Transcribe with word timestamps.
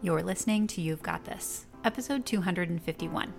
You're 0.00 0.22
listening 0.22 0.68
to 0.68 0.80
You've 0.80 1.02
Got 1.02 1.24
This, 1.24 1.66
episode 1.82 2.24
251. 2.24 3.34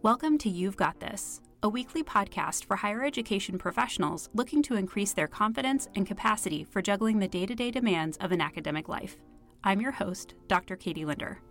Welcome 0.00 0.38
to 0.38 0.48
You've 0.48 0.78
Got 0.78 0.98
This, 0.98 1.42
a 1.62 1.68
weekly 1.68 2.02
podcast 2.02 2.64
for 2.64 2.76
higher 2.76 3.04
education 3.04 3.58
professionals 3.58 4.30
looking 4.32 4.62
to 4.62 4.76
increase 4.76 5.12
their 5.12 5.28
confidence 5.28 5.90
and 5.94 6.06
capacity 6.06 6.64
for 6.64 6.80
juggling 6.80 7.18
the 7.18 7.28
day 7.28 7.44
to 7.44 7.54
day 7.54 7.70
demands 7.70 8.16
of 8.16 8.32
an 8.32 8.40
academic 8.40 8.88
life. 8.88 9.18
I'm 9.62 9.82
your 9.82 9.92
host, 9.92 10.36
Dr. 10.48 10.74
Katie 10.76 11.04
Linder. 11.04 11.42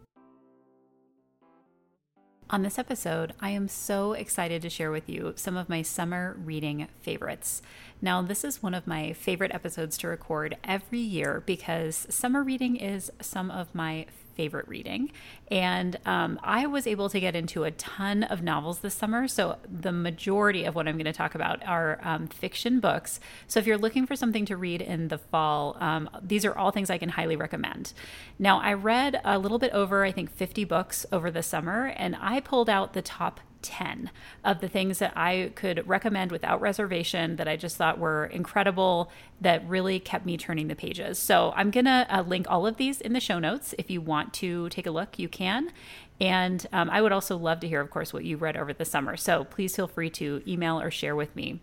On 2.52 2.64
this 2.64 2.78
episode, 2.78 3.32
I 3.40 3.52
am 3.52 3.70
so 3.70 4.12
excited 4.12 4.62
to 4.62 4.70
share 4.70 4.92
with 4.92 5.08
you 5.08 5.32
some 5.38 5.56
of 5.56 5.70
my 5.70 5.82
summer 5.82 6.36
reading 6.44 6.90
favorites. 7.00 7.62
Now, 8.02 8.22
this 8.22 8.44
is 8.44 8.62
one 8.62 8.74
of 8.74 8.86
my 8.86 9.14
favorite 9.14 9.56
episodes 9.56 9.98
to 10.00 10.10
record 10.10 10.58
every 10.66 11.00
year 11.00 11.42
because 11.46 12.06
summer 12.10 12.44
reading 12.44 12.76
is 12.76 13.10
some 13.22 13.50
of 13.50 13.74
my 13.74 14.06
favorite 14.42 14.68
reading. 14.68 15.12
And 15.52 16.00
um, 16.04 16.40
I 16.42 16.66
was 16.66 16.88
able 16.88 17.10
to 17.10 17.20
get 17.20 17.36
into 17.36 17.64
a 17.64 17.70
ton 17.70 18.24
of 18.24 18.42
novels 18.42 18.80
this 18.80 18.96
summer. 18.96 19.28
So, 19.28 19.58
the 19.70 19.92
majority 19.92 20.64
of 20.64 20.74
what 20.74 20.88
I'm 20.88 20.96
going 20.96 21.06
to 21.06 21.14
talk 21.14 21.36
about 21.36 21.64
are 21.68 22.00
um, 22.02 22.26
fiction 22.26 22.80
books. 22.80 23.20
So, 23.46 23.60
if 23.60 23.68
you're 23.68 23.78
looking 23.78 24.08
for 24.08 24.16
something 24.16 24.46
to 24.46 24.58
read 24.58 24.82
in 24.82 25.10
the 25.10 25.20
fall, 25.20 25.78
um, 25.80 26.10
these 26.24 26.44
are 26.44 26.58
all 26.58 26.72
things 26.72 26.90
I 26.90 26.98
can 26.98 27.10
highly 27.10 27.36
recommend. 27.36 27.94
Now, 28.40 28.60
I 28.60 28.74
read 28.74 29.22
a 29.24 29.38
little 29.38 29.60
bit 29.60 29.74
over, 29.74 30.04
I 30.04 30.12
think, 30.12 30.32
50 30.32 30.64
books 30.64 31.06
over 31.12 31.30
the 31.30 31.44
summer, 31.44 31.94
and 31.96 32.16
I 32.20 32.40
pulled 32.40 32.68
out 32.68 32.94
the 32.94 33.04
top 33.04 33.42
10 33.62 34.12
of 34.44 34.60
the 34.62 34.68
things 34.68 35.00
that 35.00 35.14
I 35.16 35.52
could 35.56 35.88
recommend 35.88 36.32
without 36.32 36.62
reservation 36.62 37.36
that 37.38 37.48
I 37.48 37.56
just 37.56 37.78
thought 37.78 38.00
were 38.00 38.26
incredible 38.26 39.12
that 39.40 39.68
really 39.68 40.00
kept 40.00 40.26
me 40.26 40.38
turning 40.38 40.68
the 40.68 40.76
pages. 40.76 41.20
So 41.20 41.54
I'm 41.56 41.72
going 41.72 41.86
to 41.86 42.06
uh, 42.10 42.22
link 42.24 42.46
all 42.50 42.68
of 42.68 42.78
these 42.78 43.02
in 43.02 43.14
the 43.14 43.20
show 43.20 43.40
notes. 43.40 43.74
If 43.78 43.90
you 43.90 44.02
want 44.02 44.34
to 44.36 44.70
take 44.70 44.86
a 44.86 44.92
look, 44.92 45.18
you 45.20 45.30
can. 45.30 45.72
And 46.20 46.66
um, 46.72 46.90
I 46.90 47.02
would 47.02 47.12
also 47.12 47.38
love 47.38 47.60
to 47.62 47.68
hear, 47.68 47.82
of 47.82 47.90
course, 47.90 48.14
what 48.14 48.24
you 48.24 48.38
read 48.38 48.56
over 48.56 48.74
the 48.74 48.86
summer. 48.86 49.18
So 49.18 49.44
please 49.44 49.76
feel 49.76 49.88
free 49.88 50.12
to 50.12 50.44
email 50.48 50.80
or 50.80 50.92
share 50.92 51.16
with 51.16 51.36
me. 51.36 51.62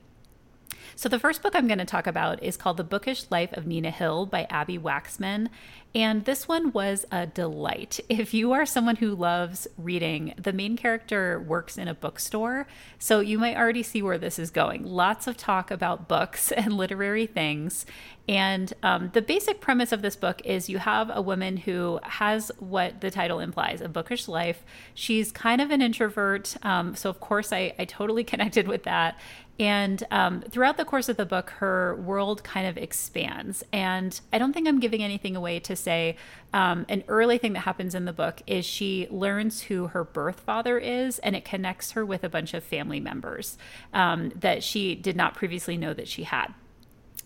So, 0.95 1.09
the 1.09 1.19
first 1.19 1.43
book 1.43 1.55
I'm 1.55 1.67
going 1.67 1.79
to 1.79 1.85
talk 1.85 2.07
about 2.07 2.43
is 2.43 2.57
called 2.57 2.77
The 2.77 2.85
Bookish 2.85 3.31
Life 3.31 3.53
of 3.53 3.67
Nina 3.67 3.91
Hill 3.91 4.27
by 4.27 4.47
Abbi 4.51 4.79
Waxman. 4.79 5.49
And 5.95 6.25
this 6.25 6.47
one 6.47 6.73
was 6.73 7.07
a 7.11 7.27
delight. 7.27 8.01
If 8.09 8.35
you 8.35 8.53
are 8.53 8.67
someone 8.67 8.97
who 8.97 9.15
loves 9.15 9.69
reading, 9.77 10.35
the 10.37 10.53
main 10.53 10.77
character 10.77 11.41
works 11.41 11.79
in 11.79 11.89
a 11.89 11.95
bookstore. 11.95 12.67
So, 12.99 13.21
you 13.21 13.39
might 13.39 13.57
already 13.57 13.83
see 13.83 14.03
where 14.03 14.19
this 14.19 14.39
is 14.39 14.51
going. 14.51 14.85
Lots 14.85 15.27
of 15.27 15.37
talk 15.37 15.71
about 15.71 16.09
books 16.09 16.51
and 16.53 16.77
literary 16.77 17.27
things. 17.27 17.87
And 18.29 18.75
um, 18.83 19.11
the 19.15 19.23
basic 19.23 19.61
premise 19.63 19.91
of 19.91 20.03
this 20.03 20.15
book 20.15 20.43
is 20.45 20.69
you 20.69 20.79
have 20.79 21.11
a 21.13 21.23
woman 21.23 21.57
who 21.57 21.99
has 22.03 22.53
what 22.59 23.01
the 23.01 23.11
title 23.11 23.41
implies 23.41 23.81
a 23.81 23.89
bookish 23.89 24.29
life. 24.29 24.65
She's 24.93 25.33
kind 25.33 25.63
of 25.63 25.71
an 25.71 25.81
introvert. 25.81 26.55
Um, 26.63 26.95
so, 26.95 27.09
of 27.09 27.21
course, 27.21 27.53
I, 27.55 27.75
I 27.79 27.87
totally 27.87 28.25
connected 28.39 28.69
with 28.69 28.83
that. 28.83 29.19
And 29.61 30.05
um, 30.13 30.43
throughout 30.43 30.77
the 30.77 30.85
course 30.85 31.09
of 31.09 31.17
the 31.17 31.27
book, 31.27 31.51
her 31.51 31.97
world 31.97 32.45
kind 32.45 32.67
of 32.67 32.77
expands. 32.77 33.65
And 33.73 34.21
I 34.33 34.39
don't 34.39 34.53
think 34.53 34.69
I'm 34.69 34.79
giving 34.79 35.03
anything 35.03 35.35
away 35.35 35.59
to 35.61 35.75
say 35.75 36.17
um, 36.53 36.87
an 36.89 37.03
early 37.09 37.39
thing 37.39 37.55
that 37.55 37.61
happens 37.61 37.95
in 37.95 38.05
the 38.05 38.13
book 38.13 38.43
is 38.47 38.65
she 38.65 39.09
learns 39.11 39.63
who 39.63 39.89
her 39.89 40.05
birth 40.05 40.41
father 40.41 40.79
is, 40.79 41.19
and 41.21 41.35
it 41.35 41.45
connects 41.45 41.93
her 41.93 42.07
with 42.07 42.23
a 42.23 42.29
bunch 42.29 42.55
of 42.55 42.63
family 42.63 43.01
members 43.01 43.59
um, 43.93 44.31
that 44.37 44.63
she 44.63 44.95
did 44.95 45.17
not 45.17 45.35
previously 45.35 45.77
know 45.77 45.93
that 45.93 46.07
she 46.07 46.23
had. 46.23 46.55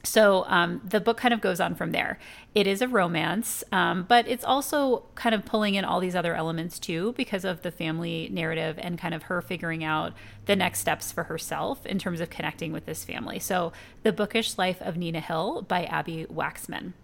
So 0.04 0.44
um, 0.48 0.80
the 0.84 1.00
book 1.00 1.16
kind 1.16 1.32
of 1.32 1.40
goes 1.40 1.60
on 1.60 1.74
from 1.74 1.92
there. 1.92 2.18
It 2.54 2.66
is 2.66 2.82
a 2.82 2.88
romance, 2.88 3.62
um, 3.70 4.04
but 4.08 4.26
it's 4.26 4.44
also 4.44 5.04
kind 5.14 5.34
of 5.34 5.44
pulling 5.44 5.74
in 5.74 5.84
all 5.84 6.00
these 6.00 6.16
other 6.16 6.34
elements 6.34 6.78
too 6.78 7.12
because 7.16 7.44
of 7.44 7.62
the 7.62 7.70
family 7.70 8.28
narrative 8.32 8.78
and 8.80 8.98
kind 8.98 9.14
of 9.14 9.24
her 9.24 9.40
figuring 9.40 9.84
out 9.84 10.12
the 10.46 10.56
next 10.56 10.80
steps 10.80 11.12
for 11.12 11.24
herself 11.24 11.86
in 11.86 11.98
terms 11.98 12.20
of 12.20 12.30
connecting 12.30 12.72
with 12.72 12.84
this 12.84 13.04
family. 13.04 13.38
So, 13.38 13.72
The 14.02 14.12
Bookish 14.12 14.58
Life 14.58 14.82
of 14.82 14.96
Nina 14.96 15.20
Hill 15.20 15.62
by 15.62 15.84
Abbi 15.84 16.24
Waxman. 16.24 16.94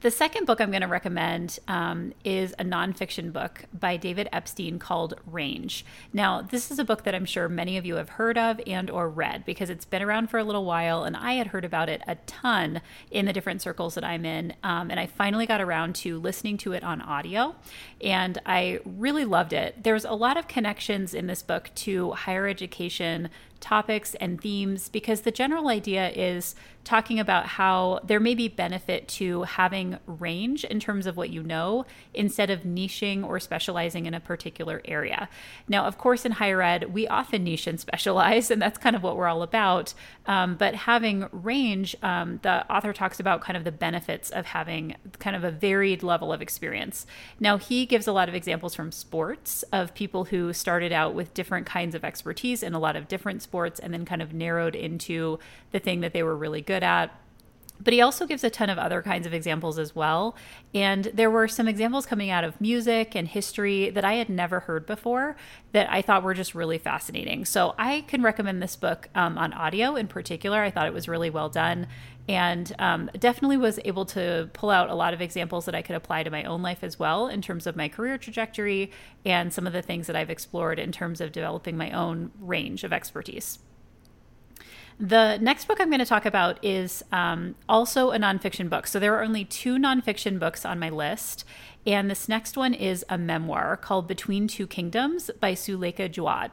The 0.00 0.10
second 0.10 0.44
book 0.44 0.60
I'm 0.60 0.70
going 0.70 0.82
to 0.82 0.86
recommend 0.86 1.58
um, 1.66 2.12
is 2.24 2.52
a 2.58 2.64
nonfiction 2.64 3.32
book 3.32 3.64
by 3.72 3.96
David 3.96 4.28
Epstein 4.32 4.78
called 4.78 5.14
Range. 5.26 5.84
Now, 6.12 6.42
this 6.42 6.70
is 6.70 6.78
a 6.78 6.84
book 6.84 7.04
that 7.04 7.14
I'm 7.14 7.24
sure 7.24 7.48
many 7.48 7.78
of 7.78 7.86
you 7.86 7.94
have 7.94 8.10
heard 8.10 8.36
of 8.36 8.60
and 8.66 8.90
or 8.90 9.08
read 9.08 9.46
because 9.46 9.70
it's 9.70 9.86
been 9.86 10.02
around 10.02 10.28
for 10.28 10.38
a 10.38 10.44
little 10.44 10.66
while, 10.66 11.04
and 11.04 11.16
I 11.16 11.34
had 11.34 11.48
heard 11.48 11.64
about 11.64 11.88
it 11.88 12.02
a 12.06 12.16
ton 12.26 12.82
in 13.10 13.24
the 13.24 13.32
different 13.32 13.62
circles 13.62 13.94
that 13.94 14.04
I'm 14.04 14.26
in. 14.26 14.52
Um, 14.62 14.90
and 14.90 15.00
I 15.00 15.06
finally 15.06 15.46
got 15.46 15.62
around 15.62 15.94
to 15.96 16.18
listening 16.18 16.58
to 16.58 16.72
it 16.72 16.84
on 16.84 17.00
audio, 17.00 17.54
and 18.02 18.38
I 18.44 18.80
really 18.84 19.24
loved 19.24 19.54
it. 19.54 19.84
There's 19.84 20.04
a 20.04 20.12
lot 20.12 20.36
of 20.36 20.48
connections 20.48 21.14
in 21.14 21.28
this 21.28 21.42
book 21.42 21.70
to 21.76 22.12
higher 22.12 22.46
education 22.46 23.30
topics 23.64 24.14
and 24.16 24.38
themes 24.38 24.90
because 24.90 25.22
the 25.22 25.30
general 25.30 25.68
idea 25.68 26.10
is 26.10 26.54
talking 26.84 27.18
about 27.18 27.46
how 27.46 27.98
there 28.04 28.20
may 28.20 28.34
be 28.34 28.46
benefit 28.46 29.08
to 29.08 29.42
having 29.44 29.98
range 30.06 30.64
in 30.64 30.78
terms 30.78 31.06
of 31.06 31.16
what 31.16 31.30
you 31.30 31.42
know 31.42 31.86
instead 32.12 32.50
of 32.50 32.60
niching 32.60 33.24
or 33.24 33.40
specializing 33.40 34.04
in 34.04 34.12
a 34.12 34.20
particular 34.20 34.82
area. 34.84 35.30
Now, 35.66 35.86
of 35.86 35.96
course, 35.96 36.26
in 36.26 36.32
higher 36.32 36.60
ed, 36.60 36.92
we 36.92 37.08
often 37.08 37.42
niche 37.42 37.66
and 37.66 37.80
specialize, 37.80 38.50
and 38.50 38.60
that's 38.60 38.76
kind 38.76 38.94
of 38.94 39.02
what 39.02 39.16
we're 39.16 39.28
all 39.28 39.42
about. 39.42 39.94
Um, 40.26 40.56
but 40.56 40.74
having 40.74 41.26
range, 41.32 41.96
um, 42.02 42.40
the 42.42 42.70
author 42.70 42.92
talks 42.92 43.18
about 43.18 43.40
kind 43.40 43.56
of 43.56 43.64
the 43.64 43.72
benefits 43.72 44.28
of 44.28 44.44
having 44.44 44.94
kind 45.18 45.34
of 45.34 45.42
a 45.42 45.50
varied 45.50 46.02
level 46.02 46.34
of 46.34 46.42
experience. 46.42 47.06
Now, 47.40 47.56
he 47.56 47.86
gives 47.86 48.06
a 48.06 48.12
lot 48.12 48.28
of 48.28 48.34
examples 48.34 48.74
from 48.74 48.92
sports 48.92 49.62
of 49.72 49.94
people 49.94 50.24
who 50.24 50.52
started 50.52 50.92
out 50.92 51.14
with 51.14 51.32
different 51.32 51.64
kinds 51.64 51.94
of 51.94 52.04
expertise 52.04 52.62
in 52.62 52.74
a 52.74 52.78
lot 52.78 52.94
of 52.94 53.08
different 53.08 53.40
sports 53.40 53.53
sports 53.54 53.78
and 53.78 53.94
then 53.94 54.04
kind 54.04 54.20
of 54.20 54.34
narrowed 54.34 54.74
into 54.74 55.38
the 55.70 55.78
thing 55.78 56.00
that 56.00 56.12
they 56.12 56.24
were 56.24 56.34
really 56.34 56.60
good 56.60 56.82
at. 56.82 57.16
But 57.80 57.92
he 57.92 58.00
also 58.00 58.24
gives 58.26 58.44
a 58.44 58.50
ton 58.50 58.70
of 58.70 58.78
other 58.78 59.02
kinds 59.02 59.26
of 59.26 59.34
examples 59.34 59.78
as 59.78 59.94
well. 59.94 60.36
And 60.72 61.06
there 61.12 61.30
were 61.30 61.48
some 61.48 61.66
examples 61.66 62.06
coming 62.06 62.30
out 62.30 62.44
of 62.44 62.60
music 62.60 63.14
and 63.14 63.26
history 63.26 63.90
that 63.90 64.04
I 64.04 64.14
had 64.14 64.28
never 64.28 64.60
heard 64.60 64.86
before 64.86 65.36
that 65.72 65.90
I 65.90 66.00
thought 66.00 66.22
were 66.22 66.34
just 66.34 66.54
really 66.54 66.78
fascinating. 66.78 67.44
So 67.44 67.74
I 67.76 68.02
can 68.02 68.22
recommend 68.22 68.62
this 68.62 68.76
book 68.76 69.08
um, 69.14 69.36
on 69.36 69.52
audio 69.52 69.96
in 69.96 70.06
particular. 70.06 70.62
I 70.62 70.70
thought 70.70 70.86
it 70.86 70.94
was 70.94 71.08
really 71.08 71.30
well 71.30 71.48
done 71.48 71.88
and 72.28 72.72
um, 72.78 73.10
definitely 73.18 73.56
was 73.56 73.78
able 73.84 74.06
to 74.06 74.48
pull 74.52 74.70
out 74.70 74.88
a 74.88 74.94
lot 74.94 75.12
of 75.12 75.20
examples 75.20 75.66
that 75.66 75.74
I 75.74 75.82
could 75.82 75.96
apply 75.96 76.22
to 76.22 76.30
my 76.30 76.44
own 76.44 76.62
life 76.62 76.82
as 76.82 76.98
well 76.98 77.28
in 77.28 77.42
terms 77.42 77.66
of 77.66 77.76
my 77.76 77.88
career 77.88 78.16
trajectory 78.16 78.90
and 79.24 79.52
some 79.52 79.66
of 79.66 79.72
the 79.72 79.82
things 79.82 80.06
that 80.06 80.16
I've 80.16 80.30
explored 80.30 80.78
in 80.78 80.90
terms 80.90 81.20
of 81.20 81.32
developing 81.32 81.76
my 81.76 81.90
own 81.90 82.30
range 82.40 82.82
of 82.84 82.92
expertise. 82.92 83.58
The 85.00 85.38
next 85.38 85.66
book 85.66 85.80
I'm 85.80 85.88
going 85.88 85.98
to 85.98 86.06
talk 86.06 86.24
about 86.24 86.64
is 86.64 87.04
um, 87.10 87.56
also 87.68 88.12
a 88.12 88.18
nonfiction 88.18 88.68
book. 88.70 88.86
So 88.86 89.00
there 89.00 89.14
are 89.16 89.24
only 89.24 89.44
two 89.44 89.76
nonfiction 89.76 90.38
books 90.38 90.64
on 90.64 90.78
my 90.78 90.88
list. 90.88 91.44
And 91.86 92.10
this 92.10 92.28
next 92.28 92.56
one 92.56 92.72
is 92.72 93.04
a 93.08 93.18
memoir 93.18 93.76
called 93.76 94.06
Between 94.06 94.46
Two 94.46 94.66
Kingdoms 94.66 95.30
by 95.40 95.54
Suleika 95.54 96.08
Jaouad. 96.08 96.52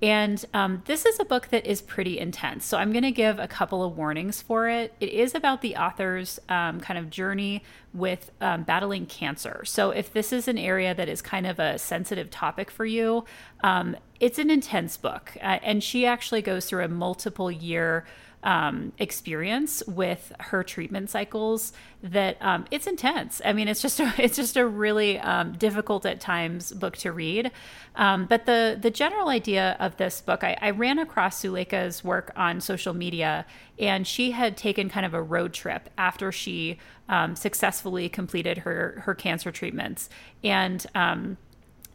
And 0.00 0.44
um, 0.54 0.82
this 0.86 1.04
is 1.04 1.18
a 1.18 1.24
book 1.24 1.48
that 1.48 1.66
is 1.66 1.82
pretty 1.82 2.18
intense. 2.20 2.64
So 2.64 2.78
I'm 2.78 2.92
going 2.92 3.02
to 3.02 3.10
give 3.10 3.38
a 3.40 3.48
couple 3.48 3.82
of 3.82 3.96
warnings 3.96 4.40
for 4.40 4.68
it. 4.68 4.94
It 5.00 5.08
is 5.08 5.34
about 5.34 5.60
the 5.60 5.74
author's 5.74 6.38
um, 6.48 6.80
kind 6.80 6.98
of 6.98 7.10
journey 7.10 7.64
with 7.92 8.30
um, 8.40 8.62
battling 8.62 9.06
cancer. 9.06 9.64
So 9.64 9.90
if 9.90 10.12
this 10.12 10.32
is 10.32 10.46
an 10.46 10.56
area 10.56 10.94
that 10.94 11.08
is 11.08 11.20
kind 11.20 11.46
of 11.46 11.58
a 11.58 11.78
sensitive 11.78 12.30
topic 12.30 12.70
for 12.70 12.86
you, 12.86 13.24
um, 13.64 13.96
it's 14.20 14.38
an 14.38 14.50
intense 14.50 14.96
book. 14.96 15.36
Uh, 15.42 15.58
and 15.62 15.82
she 15.82 16.06
actually 16.06 16.42
goes 16.42 16.66
through 16.66 16.84
a 16.84 16.88
multiple 16.88 17.50
year 17.50 18.04
um, 18.42 18.92
experience 18.98 19.82
with 19.86 20.32
her 20.38 20.62
treatment 20.62 21.10
cycles 21.10 21.72
that 22.02 22.36
um, 22.40 22.66
it's 22.70 22.86
intense. 22.86 23.42
I 23.44 23.52
mean, 23.52 23.66
it's 23.66 23.82
just 23.82 23.98
a, 23.98 24.12
it's 24.18 24.36
just 24.36 24.56
a 24.56 24.66
really 24.66 25.18
um, 25.18 25.52
difficult 25.52 26.06
at 26.06 26.20
times 26.20 26.72
book 26.72 26.96
to 26.98 27.12
read. 27.12 27.50
Um, 27.96 28.26
but 28.26 28.46
the 28.46 28.78
the 28.80 28.90
general 28.90 29.28
idea 29.28 29.76
of 29.80 29.96
this 29.96 30.20
book, 30.20 30.44
I, 30.44 30.56
I 30.60 30.70
ran 30.70 30.98
across 30.98 31.42
Suleika's 31.42 32.04
work 32.04 32.32
on 32.36 32.60
social 32.60 32.94
media, 32.94 33.44
and 33.78 34.06
she 34.06 34.30
had 34.30 34.56
taken 34.56 34.88
kind 34.88 35.04
of 35.04 35.14
a 35.14 35.22
road 35.22 35.52
trip 35.52 35.90
after 35.98 36.30
she 36.30 36.78
um, 37.08 37.34
successfully 37.34 38.08
completed 38.08 38.58
her 38.58 39.02
her 39.04 39.14
cancer 39.14 39.50
treatments, 39.50 40.08
and 40.44 40.86
um, 40.94 41.38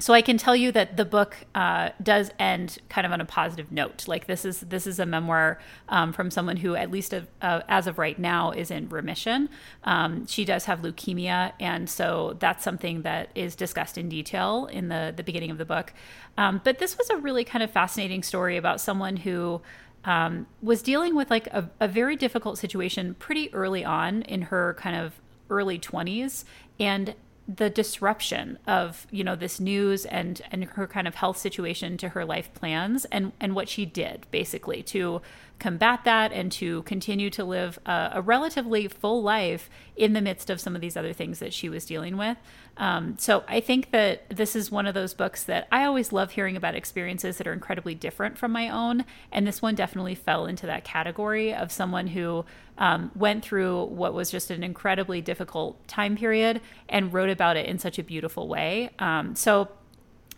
so 0.03 0.13
I 0.13 0.21
can 0.21 0.37
tell 0.37 0.53
you 0.53 0.73
that 0.73 0.97
the 0.97 1.05
book 1.05 1.37
uh, 1.55 1.91
does 2.03 2.29
end 2.37 2.77
kind 2.89 3.07
of 3.07 3.13
on 3.13 3.21
a 3.21 3.25
positive 3.25 3.71
note. 3.71 4.05
Like 4.05 4.27
this 4.27 4.43
is 4.43 4.59
this 4.59 4.85
is 4.85 4.99
a 4.99 5.05
memoir 5.05 5.61
um, 5.87 6.11
from 6.11 6.29
someone 6.29 6.57
who, 6.57 6.75
at 6.75 6.91
least 6.91 7.13
uh, 7.13 7.61
as 7.69 7.87
of 7.87 7.97
right 7.97 8.19
now, 8.19 8.51
is 8.51 8.69
in 8.69 8.89
remission. 8.89 9.47
Um, 9.85 10.27
she 10.27 10.43
does 10.43 10.65
have 10.65 10.81
leukemia, 10.81 11.53
and 11.57 11.89
so 11.89 12.35
that's 12.39 12.65
something 12.65 13.03
that 13.03 13.29
is 13.33 13.55
discussed 13.55 13.97
in 13.97 14.09
detail 14.09 14.65
in 14.65 14.89
the 14.89 15.13
the 15.15 15.23
beginning 15.23 15.51
of 15.51 15.57
the 15.57 15.63
book. 15.63 15.93
Um, 16.37 16.59
but 16.65 16.79
this 16.79 16.97
was 16.97 17.09
a 17.09 17.15
really 17.15 17.45
kind 17.45 17.63
of 17.63 17.71
fascinating 17.71 18.23
story 18.23 18.57
about 18.57 18.81
someone 18.81 19.15
who. 19.15 19.61
Um, 20.05 20.47
was 20.61 20.81
dealing 20.81 21.15
with 21.15 21.31
like 21.31 21.47
a, 21.47 21.69
a 21.79 21.87
very 21.87 22.17
difficult 22.17 22.57
situation 22.57 23.13
pretty 23.19 23.53
early 23.53 23.85
on 23.85 24.23
in 24.23 24.41
her 24.41 24.75
kind 24.77 24.97
of 24.97 25.13
early 25.49 25.79
20s 25.79 26.43
and 26.77 27.15
the 27.47 27.69
disruption 27.69 28.57
of 28.65 29.05
you 29.11 29.23
know 29.23 29.35
this 29.35 29.59
news 29.59 30.05
and 30.05 30.41
and 30.51 30.63
her 30.63 30.87
kind 30.87 31.07
of 31.07 31.15
health 31.15 31.37
situation 31.37 31.97
to 31.97 32.09
her 32.09 32.23
life 32.23 32.53
plans 32.53 33.05
and 33.05 33.33
and 33.39 33.53
what 33.53 33.67
she 33.67 33.85
did 33.85 34.25
basically 34.31 34.81
to 34.81 35.21
combat 35.59 36.03
that 36.05 36.31
and 36.31 36.51
to 36.51 36.83
continue 36.83 37.29
to 37.29 37.43
live 37.43 37.77
a, 37.85 38.11
a 38.13 38.21
relatively 38.21 38.87
full 38.87 39.21
life 39.21 39.69
in 39.95 40.13
the 40.13 40.21
midst 40.21 40.49
of 40.49 40.59
some 40.59 40.73
of 40.73 40.81
these 40.81 40.95
other 40.95 41.13
things 41.13 41.39
that 41.39 41.53
she 41.53 41.67
was 41.67 41.85
dealing 41.85 42.15
with 42.15 42.37
um, 42.77 43.15
so 43.19 43.43
I 43.47 43.59
think 43.59 43.91
that 43.91 44.27
this 44.29 44.55
is 44.55 44.71
one 44.71 44.87
of 44.87 44.95
those 44.95 45.13
books 45.13 45.43
that 45.43 45.67
I 45.71 45.83
always 45.85 46.11
love 46.11 46.31
hearing 46.31 46.57
about 46.57 46.73
experiences 46.73 47.37
that 47.37 47.47
are 47.47 47.53
incredibly 47.53 47.93
different 47.93 48.37
from 48.37 48.51
my 48.51 48.69
own. 48.69 49.05
And 49.31 49.45
this 49.45 49.61
one 49.61 49.75
definitely 49.75 50.15
fell 50.15 50.47
into 50.47 50.65
that 50.65 50.83
category 50.83 51.53
of 51.53 51.71
someone 51.71 52.07
who 52.07 52.45
um, 52.79 53.11
went 53.15 53.45
through 53.45 53.85
what 53.85 54.13
was 54.13 54.31
just 54.31 54.49
an 54.49 54.63
incredibly 54.63 55.21
difficult 55.21 55.87
time 55.87 56.17
period 56.17 56.61
and 56.89 57.13
wrote 57.13 57.29
about 57.29 57.57
it 57.57 57.67
in 57.67 57.77
such 57.77 57.99
a 57.99 58.03
beautiful 58.03 58.47
way. 58.47 58.89
Um, 58.97 59.35
so 59.35 59.69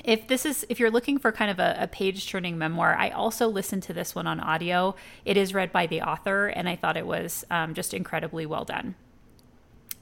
if 0.03 0.27
this 0.27 0.45
is 0.45 0.65
if 0.69 0.77
you're 0.77 0.91
looking 0.91 1.17
for 1.17 1.31
kind 1.31 1.49
of 1.49 1.57
a, 1.57 1.77
a 1.79 1.87
page 1.87 2.29
turning 2.29 2.57
memoir 2.57 2.95
i 2.99 3.09
also 3.09 3.47
listened 3.47 3.81
to 3.81 3.93
this 3.93 4.13
one 4.13 4.27
on 4.27 4.41
audio 4.41 4.93
it 5.23 5.37
is 5.37 5.53
read 5.53 5.71
by 5.71 5.87
the 5.87 6.01
author 6.01 6.47
and 6.47 6.67
i 6.67 6.75
thought 6.75 6.97
it 6.97 7.07
was 7.07 7.45
um, 7.49 7.73
just 7.73 7.93
incredibly 7.93 8.45
well 8.45 8.65
done 8.65 8.93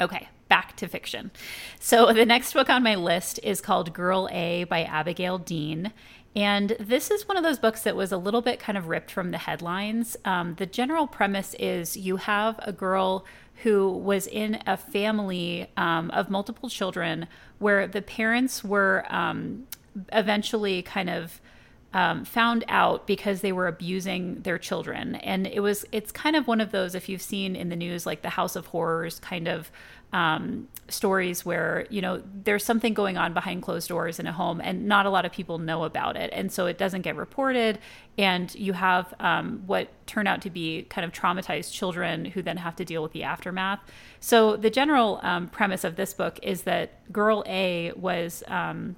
okay 0.02 0.28
back 0.54 0.76
to 0.76 0.88
fiction. 0.88 1.32
So 1.80 2.14
the 2.14 2.28
next 2.28 2.54
book 2.54 2.70
on 2.70 2.84
my 2.84 2.94
list 2.94 3.40
is 3.42 3.60
called 3.60 3.92
Girl 3.92 4.30
A 4.32 4.66
by 4.66 4.84
Abigail 4.84 5.40
Dean. 5.40 5.92
And 6.36 6.76
this 6.80 7.10
is 7.10 7.28
one 7.28 7.38
of 7.38 7.44
those 7.44 7.58
books 7.58 7.82
that 7.82 7.96
was 7.96 8.12
a 8.12 8.18
little 8.18 8.44
bit 8.44 8.60
kind 8.60 8.78
of 8.78 8.88
ripped 8.88 9.10
from 9.10 9.32
the 9.32 9.40
headlines. 9.40 10.16
Um, 10.26 10.54
the 10.60 10.68
general 10.68 11.08
premise 11.08 11.56
is 11.58 11.98
you 11.98 12.18
have 12.18 12.60
a 12.60 12.72
girl 12.72 13.26
who 13.64 13.90
was 13.90 14.28
in 14.28 14.62
a 14.68 14.78
family 14.78 15.72
um, 15.76 16.12
of 16.12 16.30
multiple 16.30 16.70
children 16.70 17.28
where 17.58 17.88
the 17.88 18.04
parents 18.04 18.64
were 18.64 19.06
um, 19.10 19.64
eventually 20.12 20.84
kind 20.84 21.10
of 21.10 21.42
um, 21.94 22.26
found 22.26 22.66
out 22.68 23.06
because 23.06 23.42
they 23.42 23.52
were 23.52 23.68
abusing 23.68 24.42
their 24.42 24.58
children. 24.58 25.16
And 25.16 25.46
it 25.46 25.60
was 25.60 25.86
it's 25.92 26.12
kind 26.12 26.36
of 26.36 26.48
one 26.48 26.60
of 26.60 26.72
those 26.72 26.96
if 26.96 27.08
you've 27.08 27.22
seen 27.22 27.56
in 27.56 27.70
the 27.70 27.76
news 27.76 28.06
like 28.06 28.24
the 28.24 28.30
house 28.30 28.56
of 28.56 28.68
horrors 28.68 29.20
kind 29.20 29.48
of 29.48 29.72
um, 30.12 30.68
stories 30.90 31.44
where 31.44 31.88
you 31.90 32.00
know 32.00 32.22
there's 32.44 32.64
something 32.64 32.94
going 32.94 33.18
on 33.18 33.34
behind 33.34 33.64
closed 33.64 33.90
doors 33.90 34.20
in 34.20 34.28
a 34.28 34.32
home 34.32 34.62
and 34.62 34.88
not 34.88 35.08
a 35.08 35.10
lot 35.10 35.26
of 35.26 35.32
people 35.32 35.60
know 35.60 35.84
about 35.84 36.16
it. 36.16 36.32
And 36.34 36.52
so 36.52 36.66
it 36.66 36.78
doesn't 36.78 37.02
get 37.02 37.16
reported. 37.16 37.78
And 38.18 38.54
you 38.56 38.74
have 38.74 39.14
um, 39.20 39.64
what 39.68 39.90
turn 40.08 40.26
out 40.26 40.42
to 40.44 40.50
be 40.50 40.84
kind 40.90 41.06
of 41.06 41.12
traumatized 41.12 41.74
children 41.74 42.26
who 42.26 42.42
then 42.42 42.58
have 42.58 42.76
to 42.78 42.86
deal 42.86 43.04
with 43.04 43.12
the 43.12 43.24
aftermath. 43.24 43.80
So 44.20 44.56
the 44.56 44.70
general 44.70 45.20
um, 45.22 45.48
premise 45.48 45.84
of 45.84 45.96
this 45.96 46.14
book 46.14 46.40
is 46.42 46.64
that 46.64 47.12
girl 47.12 47.44
a 47.48 47.92
was 47.96 48.44
um, 48.48 48.96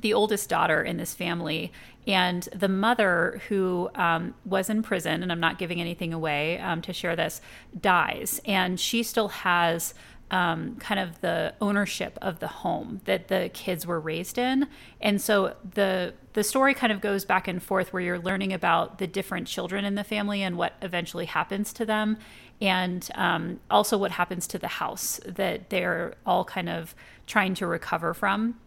the 0.00 0.14
oldest 0.14 0.48
daughter 0.48 0.82
in 0.82 0.96
this 0.96 1.14
family 1.14 1.72
and 2.08 2.48
the 2.54 2.68
mother 2.68 3.40
who 3.48 3.88
um, 3.94 4.34
was 4.44 4.68
in 4.68 4.82
prison 4.82 5.22
and 5.22 5.30
i'm 5.30 5.38
not 5.38 5.58
giving 5.58 5.80
anything 5.80 6.12
away 6.12 6.58
um, 6.58 6.82
to 6.82 6.92
share 6.92 7.14
this 7.14 7.40
dies. 7.80 8.40
And 8.44 8.78
she 8.78 9.02
still 9.02 9.28
has 9.28 9.94
um, 10.30 10.76
kind 10.76 11.00
of 11.00 11.20
the 11.22 11.54
ownership 11.60 12.18
of 12.20 12.38
the 12.38 12.48
home 12.48 13.00
that 13.06 13.28
the 13.28 13.50
kids 13.54 13.86
were 13.86 13.98
raised 13.98 14.36
in, 14.36 14.68
and 15.00 15.22
so 15.22 15.56
the 15.74 16.12
the 16.34 16.44
story 16.44 16.74
kind 16.74 16.92
of 16.92 17.00
goes 17.00 17.24
back 17.24 17.48
and 17.48 17.62
forth 17.62 17.94
where 17.94 18.02
you're 18.02 18.18
learning 18.18 18.52
about 18.52 18.98
the 18.98 19.06
different 19.06 19.46
children 19.46 19.86
in 19.86 19.94
the 19.94 20.04
family 20.04 20.42
and 20.42 20.58
what 20.58 20.74
eventually 20.82 21.24
happens 21.24 21.72
to 21.72 21.86
them, 21.86 22.18
and 22.60 23.08
um, 23.14 23.58
also 23.70 23.96
what 23.96 24.10
happens 24.10 24.46
to 24.48 24.58
the 24.58 24.68
house 24.68 25.18
that 25.24 25.70
they're 25.70 26.14
all 26.26 26.44
kind 26.44 26.68
of 26.68 26.94
trying 27.26 27.54
to 27.54 27.66
recover 27.66 28.12
from. 28.12 28.60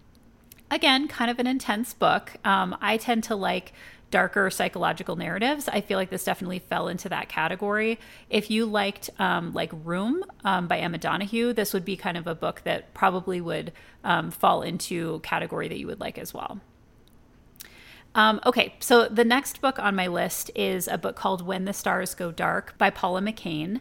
Again, 0.71 1.09
kind 1.09 1.29
of 1.29 1.37
an 1.37 1.47
intense 1.47 1.93
book. 1.93 2.31
Um, 2.45 2.77
I 2.81 2.95
tend 2.97 3.25
to 3.25 3.35
like 3.35 3.73
darker 4.09 4.49
psychological 4.49 5.15
narratives. 5.15 5.67
I 5.67 5.81
feel 5.81 5.97
like 5.97 6.09
this 6.09 6.23
definitely 6.23 6.59
fell 6.59 6.87
into 6.87 7.09
that 7.09 7.29
category. 7.29 7.99
If 8.29 8.49
you 8.49 8.65
liked 8.65 9.09
um, 9.19 9.53
like 9.53 9.71
Room 9.83 10.23
um, 10.43 10.67
by 10.67 10.79
Emma 10.79 10.97
Donoghue, 10.97 11.53
this 11.53 11.73
would 11.73 11.85
be 11.85 11.97
kind 11.97 12.17
of 12.17 12.27
a 12.27 12.35
book 12.35 12.61
that 12.63 12.93
probably 12.93 13.41
would 13.41 13.73
um, 14.03 14.31
fall 14.31 14.61
into 14.61 15.19
category 15.21 15.67
that 15.67 15.77
you 15.77 15.87
would 15.87 15.99
like 15.99 16.17
as 16.17 16.33
well. 16.33 16.59
Um, 18.13 18.41
okay, 18.45 18.75
so 18.79 19.07
the 19.07 19.23
next 19.23 19.61
book 19.61 19.79
on 19.79 19.95
my 19.95 20.07
list 20.07 20.51
is 20.53 20.87
a 20.87 20.97
book 20.97 21.15
called 21.15 21.45
When 21.45 21.63
the 21.63 21.73
Stars 21.73 22.13
Go 22.13 22.31
Dark 22.31 22.77
by 22.77 22.89
Paula 22.89 23.21
McLain. 23.21 23.79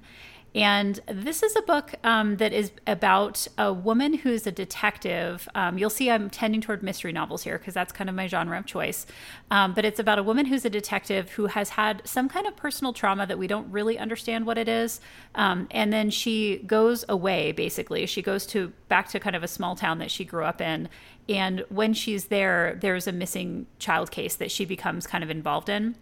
And 0.55 0.99
this 1.06 1.43
is 1.44 1.55
a 1.55 1.62
book 1.62 1.94
um, 2.02 2.37
that 2.38 2.52
is 2.52 2.73
about 2.87 3.47
a 3.56 3.73
woman 3.73 4.14
who's 4.14 4.47
a 4.47 4.52
detective. 4.52 5.49
Um, 5.55 5.79
you'll 5.79 5.91
see 5.91 6.11
I'm 6.11 6.29
tending 6.29 6.61
toward 6.61 6.82
mystery 6.82 7.12
novels 7.12 7.44
here 7.44 7.56
because 7.56 7.75
that's 7.75 7.93
kind 7.93 8.11
of 8.11 8.17
my 8.17 8.26
genre 8.26 8.58
of 8.58 8.67
choice. 8.67 9.06
Um, 9.50 9.75
but 9.75 9.85
it's 9.85 10.00
about 10.00 10.19
a 10.19 10.25
woman 10.25 10.47
who's 10.47 10.64
a 10.64 10.70
detective 10.70 11.31
who 11.31 11.47
has 11.47 11.70
had 11.70 12.02
some 12.05 12.29
kind 12.29 12.49
of 12.49 12.56
personal 12.56 12.93
trauma 12.93 13.26
that 13.26 13.38
we 13.38 13.47
don't 13.47 13.70
really 13.70 13.97
understand 13.97 14.44
what 14.44 14.58
it 14.58 14.69
is. 14.69 15.00
Um, 15.37 15.69
and 15.70 15.93
then 15.93 16.11
she 16.11 16.58
goes 16.67 17.05
away, 17.08 17.52
basically. 17.52 18.06
She 18.06 18.20
goes 18.20 18.44
to 18.47 18.73
back 18.88 19.08
to 19.11 19.20
kind 19.20 19.37
of 19.37 19.44
a 19.44 19.49
small 19.49 19.76
town 19.76 19.99
that 19.99 20.11
she 20.11 20.25
grew 20.25 20.44
up 20.44 20.61
in. 20.61 20.88
And 21.29 21.64
when 21.69 21.94
she's 21.94 22.25
there, 22.25 22.76
there's 22.81 23.06
a 23.06 23.12
missing 23.12 23.67
child 23.79 24.11
case 24.11 24.35
that 24.37 24.50
she 24.50 24.64
becomes 24.64 25.06
kind 25.06 25.23
of 25.23 25.31
involved 25.31 25.69
in 25.69 25.94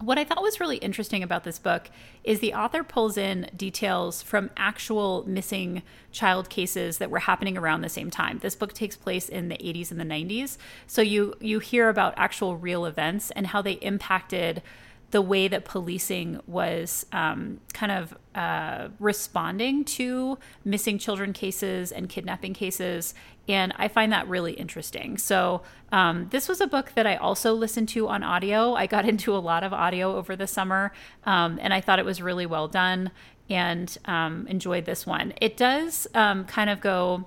what 0.00 0.18
I 0.18 0.24
thought 0.24 0.42
was 0.42 0.60
really 0.60 0.76
interesting 0.76 1.22
about 1.22 1.44
this 1.44 1.58
book 1.58 1.90
is 2.22 2.40
the 2.40 2.54
author 2.54 2.84
pulls 2.84 3.16
in 3.16 3.50
details 3.56 4.22
from 4.22 4.50
actual 4.56 5.24
missing 5.26 5.82
child 6.12 6.48
cases 6.48 6.98
that 6.98 7.10
were 7.10 7.18
happening 7.18 7.58
around 7.58 7.82
the 7.82 7.88
same 7.88 8.10
time. 8.10 8.38
This 8.38 8.54
book 8.54 8.72
takes 8.72 8.96
place 8.96 9.28
in 9.28 9.48
the 9.48 9.56
80s 9.56 9.90
and 9.90 9.98
the 9.98 10.04
90s, 10.04 10.56
so 10.86 11.02
you 11.02 11.34
you 11.40 11.58
hear 11.58 11.88
about 11.88 12.14
actual 12.16 12.56
real 12.56 12.84
events 12.84 13.30
and 13.32 13.48
how 13.48 13.60
they 13.60 13.72
impacted 13.72 14.62
the 15.10 15.22
way 15.22 15.48
that 15.48 15.64
policing 15.64 16.40
was 16.46 17.06
um, 17.12 17.60
kind 17.72 17.92
of 17.92 18.16
uh, 18.34 18.88
responding 18.98 19.84
to 19.84 20.38
missing 20.64 20.98
children 20.98 21.32
cases 21.32 21.90
and 21.90 22.08
kidnapping 22.08 22.52
cases. 22.52 23.14
And 23.48 23.72
I 23.76 23.88
find 23.88 24.12
that 24.12 24.28
really 24.28 24.52
interesting. 24.52 25.16
So, 25.16 25.62
um, 25.90 26.28
this 26.30 26.48
was 26.48 26.60
a 26.60 26.66
book 26.66 26.92
that 26.94 27.06
I 27.06 27.16
also 27.16 27.54
listened 27.54 27.88
to 27.90 28.08
on 28.08 28.22
audio. 28.22 28.74
I 28.74 28.86
got 28.86 29.08
into 29.08 29.34
a 29.34 29.38
lot 29.38 29.64
of 29.64 29.72
audio 29.72 30.16
over 30.16 30.36
the 30.36 30.46
summer, 30.46 30.92
um, 31.24 31.58
and 31.62 31.72
I 31.72 31.80
thought 31.80 31.98
it 31.98 32.04
was 32.04 32.20
really 32.20 32.46
well 32.46 32.68
done 32.68 33.10
and 33.50 33.96
um, 34.04 34.46
enjoyed 34.46 34.84
this 34.84 35.06
one. 35.06 35.32
It 35.40 35.56
does 35.56 36.06
um, 36.14 36.44
kind 36.44 36.68
of 36.68 36.80
go 36.80 37.24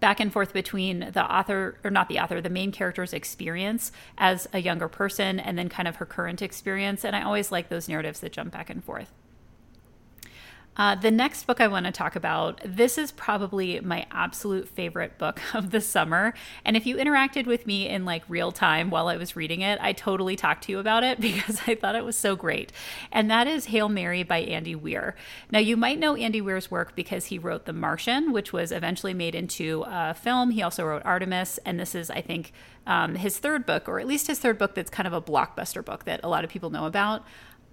back 0.00 0.20
and 0.20 0.32
forth 0.32 0.52
between 0.52 1.10
the 1.12 1.24
author 1.24 1.78
or 1.84 1.90
not 1.90 2.08
the 2.08 2.18
author 2.18 2.40
the 2.40 2.50
main 2.50 2.72
character's 2.72 3.12
experience 3.12 3.92
as 4.16 4.46
a 4.52 4.60
younger 4.60 4.88
person 4.88 5.40
and 5.40 5.58
then 5.58 5.68
kind 5.68 5.88
of 5.88 5.96
her 5.96 6.06
current 6.06 6.42
experience. 6.42 7.04
And 7.04 7.14
i 7.16 7.22
always 7.22 7.50
like 7.52 7.68
those 7.68 7.88
narratives 7.88 8.20
that 8.20 8.32
jump 8.32 8.52
back 8.52 8.70
and 8.70 8.82
forth 8.82 9.12
uh, 10.78 10.94
the 10.94 11.10
next 11.10 11.44
book 11.44 11.60
I 11.60 11.66
want 11.66 11.86
to 11.86 11.92
talk 11.92 12.14
about, 12.14 12.60
this 12.64 12.98
is 12.98 13.10
probably 13.10 13.80
my 13.80 14.06
absolute 14.12 14.68
favorite 14.68 15.18
book 15.18 15.40
of 15.54 15.70
the 15.70 15.80
summer. 15.80 16.34
And 16.64 16.76
if 16.76 16.86
you 16.86 16.96
interacted 16.96 17.46
with 17.46 17.66
me 17.66 17.88
in 17.88 18.04
like 18.04 18.22
real 18.28 18.52
time 18.52 18.88
while 18.88 19.08
I 19.08 19.16
was 19.16 19.34
reading 19.34 19.60
it, 19.60 19.78
I 19.82 19.92
totally 19.92 20.36
talked 20.36 20.64
to 20.64 20.72
you 20.72 20.78
about 20.78 21.02
it 21.02 21.20
because 21.28 21.60
I 21.66 21.74
thought 21.74 21.96
it 21.96 22.04
was 22.04 22.16
so 22.16 22.36
great. 22.36 22.72
And 23.10 23.28
that 23.30 23.48
is 23.48 23.66
Hail 23.66 23.88
Mary 23.88 24.22
by 24.22 24.38
Andy 24.38 24.76
Weir. 24.76 25.16
Now, 25.50 25.58
you 25.58 25.76
might 25.76 25.98
know 25.98 26.14
Andy 26.14 26.40
Weir's 26.40 26.70
work 26.70 26.94
because 26.94 27.26
he 27.26 27.38
wrote 27.38 27.64
The 27.64 27.72
Martian, 27.72 28.32
which 28.32 28.52
was 28.52 28.70
eventually 28.70 29.14
made 29.14 29.34
into 29.34 29.84
a 29.86 30.14
film. 30.14 30.50
He 30.50 30.62
also 30.62 30.84
wrote 30.84 31.02
Artemis. 31.04 31.58
And 31.64 31.80
this 31.80 31.96
is, 31.96 32.08
I 32.08 32.20
think, 32.20 32.52
um, 32.86 33.16
his 33.16 33.38
third 33.38 33.66
book, 33.66 33.88
or 33.88 33.98
at 33.98 34.06
least 34.06 34.28
his 34.28 34.38
third 34.38 34.58
book 34.58 34.74
that's 34.74 34.90
kind 34.90 35.06
of 35.06 35.12
a 35.12 35.20
blockbuster 35.20 35.84
book 35.84 36.04
that 36.04 36.20
a 36.22 36.28
lot 36.28 36.44
of 36.44 36.50
people 36.50 36.70
know 36.70 36.86
about. 36.86 37.24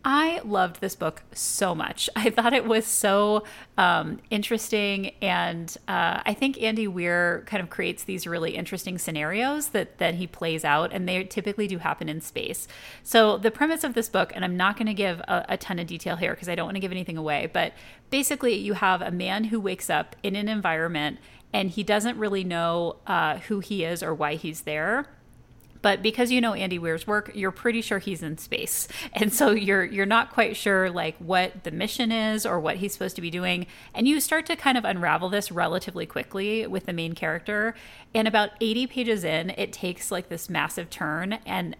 I 0.08 0.40
loved 0.46 0.82
this 0.82 0.96
book 0.96 1.24
so 1.34 1.74
much. 1.74 2.12
I 2.16 2.30
thought 2.30 2.54
it 2.54 2.66
was 2.66 2.86
so 2.86 3.44
um, 3.76 4.20
interesting, 4.30 5.16
and 5.20 5.76
uh, 5.88 6.22
I 6.24 6.36
think 6.36 6.62
Andy 6.62 6.88
Weir 6.88 7.44
kind 7.48 7.62
of 7.62 7.72
creates 7.72 8.04
these 8.04 8.28
really 8.28 8.56
interesting 8.56 9.00
scenarios 9.00 9.70
that 9.70 9.98
that 9.98 10.14
he 10.14 10.28
plays 10.28 10.64
out, 10.64 10.94
and 10.94 11.10
they 11.10 11.24
typically 11.24 11.68
do 11.68 11.80
happen 11.80 12.08
in 12.08 12.22
space. 12.22 12.68
So 13.02 13.38
the 13.38 13.50
premise 13.50 13.84
of 13.84 13.96
this 13.96 14.08
book, 14.08 14.32
and 14.36 14.46
I'm 14.46 14.56
not 14.56 14.78
going 14.78 14.88
to 14.88 14.94
give 14.94 15.20
a, 15.22 15.46
a 15.50 15.58
ton 15.58 15.80
of 15.80 15.88
detail 15.88 16.18
here 16.18 16.36
because 16.36 16.48
I 16.48 16.54
don't 16.54 16.66
want 16.66 16.76
to 16.76 16.82
give 16.82 16.92
anything 16.92 17.18
away, 17.18 17.50
but 17.52 17.74
basically 18.12 18.54
you 18.54 18.74
have 18.74 19.02
a 19.02 19.12
man 19.12 19.46
who 19.46 19.60
wakes 19.60 19.90
up 19.90 20.16
in 20.22 20.36
an 20.36 20.48
environment 20.48 21.18
and 21.52 21.72
he 21.72 21.84
doesn't 21.84 22.18
really 22.18 22.44
know 22.44 22.98
uh, 23.08 23.38
who 23.40 23.60
he 23.60 23.84
is 23.84 24.04
or 24.04 24.14
why 24.14 24.36
he's 24.36 24.62
there 24.62 25.08
but 25.86 26.02
because 26.02 26.32
you 26.32 26.42
know 26.42 26.56
Andy 26.56 26.80
Weir's 26.80 27.06
work, 27.06 27.30
you're 27.36 27.52
pretty 27.52 27.80
sure 27.80 28.00
he's 28.00 28.24
in 28.24 28.40
space. 28.40 28.88
And 29.14 29.32
so 29.32 29.52
you're 29.52 29.84
you're 29.84 30.08
not 30.08 30.32
quite 30.32 30.58
sure 30.58 30.90
like 30.90 31.16
what 31.20 31.64
the 31.64 31.70
mission 31.70 32.12
is 32.12 32.44
or 32.44 32.60
what 32.60 32.78
he's 32.78 32.92
supposed 32.92 33.16
to 33.18 33.22
be 33.22 33.30
doing. 33.30 33.68
And 33.94 34.08
you 34.08 34.20
start 34.20 34.48
to 34.48 34.56
kind 34.56 34.80
of 34.80 34.84
unravel 34.84 35.30
this 35.30 35.52
relatively 35.52 36.08
quickly 36.08 36.66
with 36.66 36.88
the 36.88 36.94
main 36.94 37.14
character. 37.14 37.76
And 38.16 38.28
about 38.28 38.50
80 38.60 38.88
pages 38.88 39.24
in, 39.24 39.52
it 39.52 39.72
takes 39.72 40.10
like 40.10 40.28
this 40.28 40.50
massive 40.50 40.90
turn 40.90 41.34
and 41.46 41.78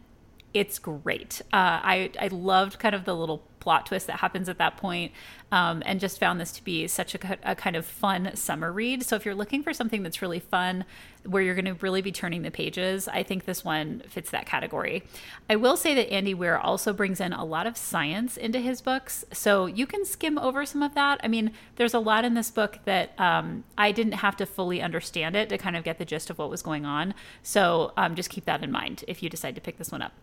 it's 0.54 0.78
great. 0.78 1.42
Uh, 1.52 1.82
I 1.84 2.12
I 2.20 2.28
loved 2.28 2.78
kind 2.78 2.94
of 2.94 3.06
the 3.06 3.16
little 3.16 3.44
plot 3.60 3.88
twist 3.88 4.06
that 4.06 4.20
happens 4.20 4.48
at 4.48 4.60
that 4.60 4.78
point, 4.78 5.12
um, 5.52 5.82
and 5.86 6.00
just 6.00 6.20
found 6.20 6.40
this 6.40 6.52
to 6.52 6.64
be 6.64 6.88
such 6.88 7.16
a, 7.16 7.38
a, 7.44 7.56
kind 7.56 7.76
of 7.76 7.84
fun 7.84 8.36
summer 8.36 8.72
read. 8.72 9.04
So 9.04 9.16
if 9.16 9.26
you're 9.26 9.36
looking 9.36 9.64
for 9.64 9.74
something 9.74 10.04
that's 10.04 10.22
really 10.22 10.40
fun, 10.40 10.86
where 11.26 11.42
you're 11.42 11.56
going 11.56 11.66
to 11.66 11.74
really 11.76 12.02
be 12.02 12.12
turning 12.12 12.42
the 12.42 12.52
pages, 12.52 13.08
I 13.08 13.24
think 13.24 13.46
this 13.46 13.64
one 13.64 14.04
fits 14.08 14.32
that 14.32 14.46
category. 14.46 15.04
I 15.50 15.56
will 15.56 15.78
say 15.78 15.94
that 15.96 16.12
Andy 16.12 16.34
Weir 16.34 16.58
also 16.58 16.94
brings 16.94 17.20
in 17.20 17.34
a 17.34 17.44
lot 17.44 17.68
of 17.68 17.78
science 17.78 18.38
into 18.38 18.60
his 18.60 18.82
books, 18.82 19.26
so 19.32 19.66
you 19.66 19.86
can 19.88 20.06
skim 20.06 20.38
over 20.38 20.66
some 20.66 20.84
of 20.84 20.94
that. 20.96 21.20
I 21.24 21.28
mean, 21.28 21.52
there's 21.76 21.94
a 21.94 22.00
lot 22.00 22.26
in 22.26 22.34
this 22.34 22.52
book 22.52 22.80
that 22.86 23.20
um, 23.20 23.64
I 23.78 23.92
didn't 23.92 24.14
have 24.14 24.36
to 24.38 24.46
fully 24.46 24.82
understand 24.82 25.36
it 25.36 25.50
to 25.50 25.58
kind 25.58 25.76
of 25.76 25.84
get 25.84 25.98
the 25.98 26.06
gist 26.06 26.30
of 26.30 26.38
what 26.38 26.50
was 26.50 26.62
going 26.62 26.86
on. 26.86 27.14
So 27.44 27.94
um, 27.98 28.16
just 28.16 28.30
keep 28.30 28.46
that 28.46 28.64
in 28.64 28.72
mind 28.72 29.04
if 29.08 29.22
you 29.22 29.30
decide 29.30 29.56
to 29.56 29.62
pick 29.62 29.78
this 29.78 29.92
one 29.92 30.02
up. 30.02 30.14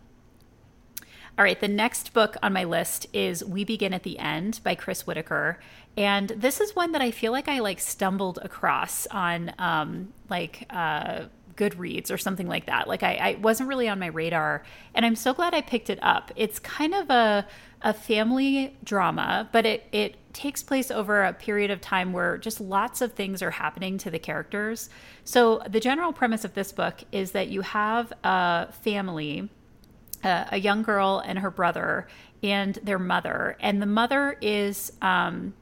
All 1.35 1.43
right, 1.43 1.59
the 1.59 1.67
next 1.67 2.13
book 2.13 2.37
on 2.43 2.53
my 2.53 2.63
list 2.63 3.07
is 3.11 3.43
We 3.43 3.63
Begin 3.63 3.91
at 3.91 4.03
the 4.03 4.19
End 4.19 4.59
by 4.63 4.75
Chris 4.75 5.07
Whitaker. 5.07 5.57
And 5.97 6.29
this 6.29 6.61
is 6.61 6.75
one 6.75 6.91
that 6.91 7.01
I 7.01 7.09
feel 7.09 7.31
like 7.31 7.47
I 7.47 7.57
like 7.57 7.79
stumbled 7.79 8.37
across 8.43 9.07
on 9.07 9.51
um, 9.57 10.13
like 10.29 10.67
uh, 10.69 11.21
Goodreads 11.55 12.11
or 12.11 12.19
something 12.19 12.47
like 12.47 12.67
that. 12.67 12.87
Like 12.87 13.01
I, 13.01 13.15
I 13.15 13.39
wasn't 13.41 13.67
really 13.69 13.89
on 13.89 13.97
my 13.97 14.07
radar, 14.07 14.63
and 14.93 15.07
I'm 15.07 15.15
so 15.15 15.33
glad 15.33 15.55
I 15.55 15.61
picked 15.61 15.89
it 15.89 15.97
up. 16.03 16.31
It's 16.35 16.59
kind 16.59 16.93
of 16.93 17.09
a 17.09 17.47
a 17.81 17.93
family 17.93 18.77
drama, 18.83 19.49
but 19.51 19.65
it 19.65 19.87
it 19.91 20.15
takes 20.33 20.61
place 20.61 20.91
over 20.91 21.23
a 21.23 21.33
period 21.33 21.71
of 21.71 21.81
time 21.81 22.13
where 22.13 22.37
just 22.37 22.61
lots 22.61 23.01
of 23.01 23.13
things 23.13 23.41
are 23.41 23.51
happening 23.51 23.97
to 23.99 24.11
the 24.11 24.19
characters. 24.19 24.87
So 25.25 25.63
the 25.67 25.79
general 25.79 26.13
premise 26.13 26.45
of 26.45 26.53
this 26.53 26.71
book 26.71 27.03
is 27.11 27.31
that 27.31 27.49
you 27.49 27.61
have 27.61 28.13
a 28.23 28.71
family 28.71 29.49
a, 30.23 30.47
a 30.51 30.57
young 30.57 30.83
girl 30.83 31.21
and 31.25 31.39
her 31.39 31.51
brother 31.51 32.07
and 32.41 32.75
their 32.83 32.99
mother. 32.99 33.57
And 33.59 33.81
the 33.81 33.85
mother 33.85 34.37
is 34.41 34.91
um, 35.01 35.53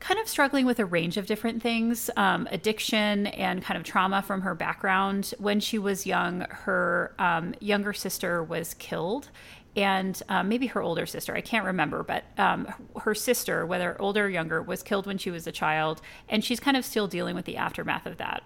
kind 0.00 0.18
of 0.18 0.28
struggling 0.28 0.66
with 0.66 0.78
a 0.78 0.84
range 0.84 1.16
of 1.16 1.26
different 1.26 1.62
things 1.62 2.10
um, 2.16 2.48
addiction 2.50 3.26
and 3.28 3.62
kind 3.62 3.78
of 3.78 3.84
trauma 3.84 4.22
from 4.22 4.40
her 4.40 4.54
background. 4.54 5.34
When 5.38 5.60
she 5.60 5.78
was 5.78 6.06
young, 6.06 6.46
her 6.50 7.14
um, 7.18 7.54
younger 7.60 7.92
sister 7.92 8.42
was 8.42 8.74
killed. 8.74 9.30
And 9.76 10.20
um, 10.28 10.48
maybe 10.48 10.66
her 10.66 10.82
older 10.82 11.06
sister, 11.06 11.36
I 11.36 11.42
can't 11.42 11.64
remember, 11.64 12.02
but 12.02 12.24
um, 12.38 12.66
her 13.02 13.14
sister, 13.14 13.64
whether 13.64 14.00
older 14.00 14.24
or 14.24 14.28
younger, 14.28 14.60
was 14.60 14.82
killed 14.82 15.06
when 15.06 15.16
she 15.16 15.30
was 15.30 15.46
a 15.46 15.52
child. 15.52 16.00
And 16.28 16.44
she's 16.44 16.58
kind 16.58 16.76
of 16.76 16.84
still 16.84 17.06
dealing 17.06 17.36
with 17.36 17.44
the 17.44 17.56
aftermath 17.56 18.04
of 18.04 18.16
that 18.16 18.42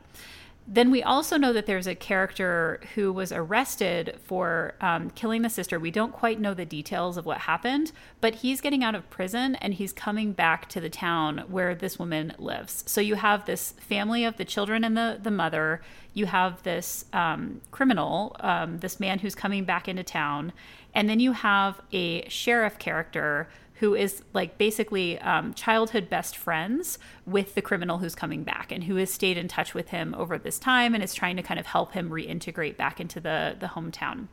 then 0.66 0.90
we 0.90 1.02
also 1.02 1.36
know 1.36 1.52
that 1.52 1.66
there's 1.66 1.86
a 1.86 1.94
character 1.94 2.80
who 2.94 3.12
was 3.12 3.32
arrested 3.32 4.18
for 4.24 4.74
um, 4.80 5.10
killing 5.10 5.42
the 5.42 5.50
sister. 5.50 5.78
We 5.78 5.90
don't 5.90 6.12
quite 6.12 6.40
know 6.40 6.54
the 6.54 6.64
details 6.64 7.18
of 7.18 7.26
what 7.26 7.38
happened, 7.38 7.92
but 8.22 8.36
he's 8.36 8.62
getting 8.62 8.82
out 8.82 8.94
of 8.94 9.10
prison 9.10 9.56
and 9.56 9.74
he's 9.74 9.92
coming 9.92 10.32
back 10.32 10.68
to 10.70 10.80
the 10.80 10.88
town 10.88 11.44
where 11.48 11.74
this 11.74 11.98
woman 11.98 12.32
lives. 12.38 12.82
So 12.86 13.02
you 13.02 13.16
have 13.16 13.44
this 13.44 13.72
family 13.72 14.24
of 14.24 14.38
the 14.38 14.44
children 14.44 14.84
and 14.84 14.96
the, 14.96 15.20
the 15.22 15.30
mother. 15.30 15.82
You 16.14 16.26
have 16.26 16.62
this 16.62 17.04
um, 17.12 17.60
criminal, 17.70 18.34
um, 18.40 18.78
this 18.78 18.98
man 18.98 19.18
who's 19.18 19.34
coming 19.34 19.64
back 19.64 19.86
into 19.86 20.02
town. 20.02 20.54
And 20.94 21.10
then 21.10 21.20
you 21.20 21.32
have 21.32 21.80
a 21.92 22.26
sheriff 22.30 22.78
character 22.78 23.48
who 23.74 23.94
is 23.94 24.22
like 24.32 24.56
basically 24.56 25.18
um, 25.20 25.52
childhood 25.54 26.08
best 26.08 26.36
friends 26.36 26.98
with 27.26 27.54
the 27.54 27.62
criminal 27.62 27.98
who's 27.98 28.14
coming 28.14 28.44
back 28.44 28.70
and 28.70 28.84
who 28.84 28.96
has 28.96 29.10
stayed 29.10 29.36
in 29.36 29.48
touch 29.48 29.74
with 29.74 29.88
him 29.88 30.14
over 30.16 30.38
this 30.38 30.58
time 30.58 30.94
and 30.94 31.02
is 31.02 31.14
trying 31.14 31.36
to 31.36 31.42
kind 31.42 31.58
of 31.58 31.66
help 31.66 31.92
him 31.92 32.10
reintegrate 32.10 32.76
back 32.76 33.00
into 33.00 33.20
the 33.20 33.56
the 33.58 33.66
hometown. 33.68 34.28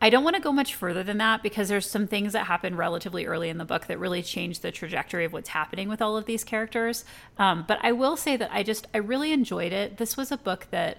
I 0.00 0.10
don't 0.10 0.24
want 0.24 0.36
to 0.36 0.42
go 0.42 0.52
much 0.52 0.74
further 0.74 1.02
than 1.02 1.18
that 1.18 1.42
because 1.42 1.68
there's 1.68 1.88
some 1.88 2.06
things 2.06 2.34
that 2.34 2.46
happen 2.46 2.76
relatively 2.76 3.24
early 3.24 3.48
in 3.48 3.56
the 3.56 3.64
book 3.64 3.86
that 3.86 3.98
really 3.98 4.22
change 4.22 4.60
the 4.60 4.70
trajectory 4.70 5.24
of 5.24 5.32
what's 5.32 5.48
happening 5.48 5.88
with 5.88 6.02
all 6.02 6.18
of 6.18 6.26
these 6.26 6.44
characters. 6.44 7.04
Um, 7.38 7.64
but 7.66 7.78
I 7.82 7.92
will 7.92 8.16
say 8.16 8.36
that 8.36 8.50
I 8.52 8.62
just 8.62 8.86
I 8.92 8.98
really 8.98 9.32
enjoyed 9.32 9.72
it. 9.72 9.96
This 9.96 10.16
was 10.16 10.30
a 10.30 10.36
book 10.36 10.66
that 10.70 10.98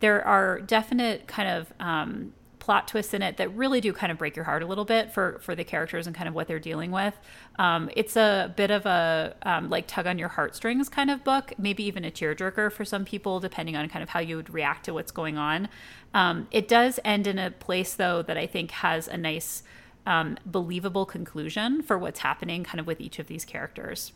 there 0.00 0.24
are 0.24 0.60
definite 0.60 1.26
kind 1.26 1.48
of 1.48 1.72
um, 1.80 2.34
plot 2.66 2.88
twists 2.88 3.14
in 3.14 3.22
it 3.22 3.36
that 3.36 3.54
really 3.54 3.80
do 3.80 3.92
kind 3.92 4.10
of 4.10 4.18
break 4.18 4.34
your 4.34 4.44
heart 4.44 4.60
a 4.60 4.66
little 4.66 4.84
bit 4.84 5.12
for 5.12 5.38
for 5.40 5.54
the 5.54 5.62
characters 5.62 6.08
and 6.08 6.16
kind 6.16 6.26
of 6.26 6.34
what 6.34 6.48
they're 6.48 6.58
dealing 6.58 6.90
with. 6.90 7.14
Um, 7.60 7.88
it's 7.94 8.16
a 8.16 8.52
bit 8.56 8.72
of 8.72 8.84
a 8.86 9.36
um, 9.42 9.70
like 9.70 9.86
tug 9.86 10.08
on 10.08 10.18
your 10.18 10.30
heartstrings 10.30 10.88
kind 10.88 11.08
of 11.08 11.22
book, 11.22 11.52
maybe 11.58 11.84
even 11.84 12.04
a 12.04 12.10
tearjerker 12.10 12.72
for 12.72 12.84
some 12.84 13.04
people, 13.04 13.38
depending 13.38 13.76
on 13.76 13.88
kind 13.88 14.02
of 14.02 14.08
how 14.08 14.18
you 14.18 14.34
would 14.34 14.52
react 14.52 14.86
to 14.86 14.92
what's 14.92 15.12
going 15.12 15.38
on. 15.38 15.68
Um, 16.12 16.48
it 16.50 16.66
does 16.66 16.98
end 17.04 17.28
in 17.28 17.38
a 17.38 17.52
place 17.52 17.94
though 17.94 18.20
that 18.22 18.36
I 18.36 18.48
think 18.48 18.72
has 18.72 19.06
a 19.06 19.16
nice, 19.16 19.62
um, 20.04 20.36
believable 20.44 21.06
conclusion 21.06 21.82
for 21.82 21.96
what's 21.96 22.18
happening 22.18 22.64
kind 22.64 22.80
of 22.80 22.86
with 22.88 23.00
each 23.00 23.20
of 23.20 23.28
these 23.28 23.44
characters. 23.44 24.12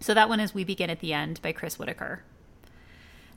So 0.00 0.12
that 0.12 0.28
one 0.28 0.38
is 0.38 0.54
We 0.54 0.64
Begin 0.64 0.90
at 0.90 1.00
the 1.00 1.14
End 1.14 1.40
by 1.40 1.52
Chris 1.52 1.78
Whitaker. 1.78 2.24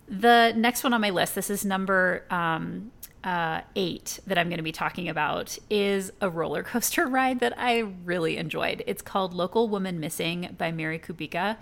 The 0.05 0.53
next 0.53 0.83
one 0.83 0.93
on 0.93 0.99
my 0.99 1.11
list, 1.11 1.33
this 1.33 1.49
is 1.49 1.63
number 1.63 2.25
um, 2.29 2.91
uh, 3.23 3.61
eight 3.75 4.19
that 4.27 4.37
I'm 4.37 4.49
going 4.49 4.57
to 4.57 4.63
be 4.63 4.71
talking 4.71 5.07
about 5.09 5.57
is 5.69 6.11
a 6.21 6.29
roller 6.29 6.63
coaster 6.63 7.07
ride 7.07 7.39
that 7.39 7.57
I 7.57 7.79
really 7.79 8.37
enjoyed. 8.37 8.83
It's 8.85 9.01
called 9.01 9.33
Local 9.33 9.67
Woman 9.67 9.99
Missing 9.99 10.55
by 10.57 10.71
Mary 10.71 10.99
Kubica. 10.99 11.57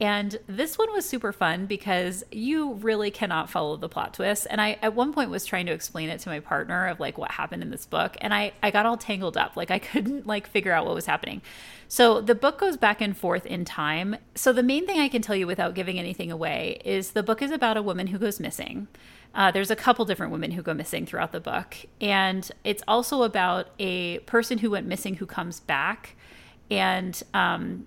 And 0.00 0.38
this 0.46 0.78
one 0.78 0.92
was 0.92 1.04
super 1.04 1.32
fun 1.32 1.66
because 1.66 2.22
you 2.30 2.74
really 2.74 3.10
cannot 3.10 3.50
follow 3.50 3.76
the 3.76 3.88
plot 3.88 4.14
twist. 4.14 4.46
And 4.48 4.60
I, 4.60 4.78
at 4.80 4.94
one 4.94 5.12
point, 5.12 5.28
was 5.28 5.44
trying 5.44 5.66
to 5.66 5.72
explain 5.72 6.08
it 6.08 6.20
to 6.20 6.28
my 6.28 6.38
partner 6.38 6.86
of 6.86 7.00
like 7.00 7.18
what 7.18 7.32
happened 7.32 7.62
in 7.62 7.70
this 7.70 7.84
book. 7.84 8.16
And 8.20 8.32
I, 8.32 8.52
I 8.62 8.70
got 8.70 8.86
all 8.86 8.96
tangled 8.96 9.36
up. 9.36 9.56
Like 9.56 9.72
I 9.72 9.78
couldn't 9.80 10.26
like 10.26 10.46
figure 10.46 10.72
out 10.72 10.86
what 10.86 10.94
was 10.94 11.06
happening. 11.06 11.42
So 11.88 12.20
the 12.20 12.34
book 12.36 12.58
goes 12.58 12.76
back 12.76 13.00
and 13.00 13.16
forth 13.16 13.44
in 13.44 13.64
time. 13.64 14.16
So 14.36 14.52
the 14.52 14.62
main 14.62 14.86
thing 14.86 15.00
I 15.00 15.08
can 15.08 15.22
tell 15.22 15.34
you 15.34 15.46
without 15.46 15.74
giving 15.74 15.98
anything 15.98 16.30
away 16.30 16.80
is 16.84 17.12
the 17.12 17.22
book 17.22 17.42
is 17.42 17.50
about 17.50 17.76
a 17.76 17.82
woman 17.82 18.08
who 18.08 18.18
goes 18.18 18.38
missing. 18.38 18.86
Uh, 19.34 19.50
there's 19.50 19.70
a 19.70 19.76
couple 19.76 20.04
different 20.04 20.32
women 20.32 20.50
who 20.50 20.62
go 20.62 20.74
missing 20.74 21.06
throughout 21.06 21.32
the 21.32 21.40
book. 21.40 21.76
And 22.00 22.50
it's 22.64 22.82
also 22.88 23.22
about 23.22 23.68
a 23.78 24.18
person 24.20 24.58
who 24.58 24.70
went 24.70 24.86
missing 24.86 25.14
who 25.14 25.26
comes 25.26 25.60
back. 25.60 26.16
And 26.70 27.20
um, 27.34 27.86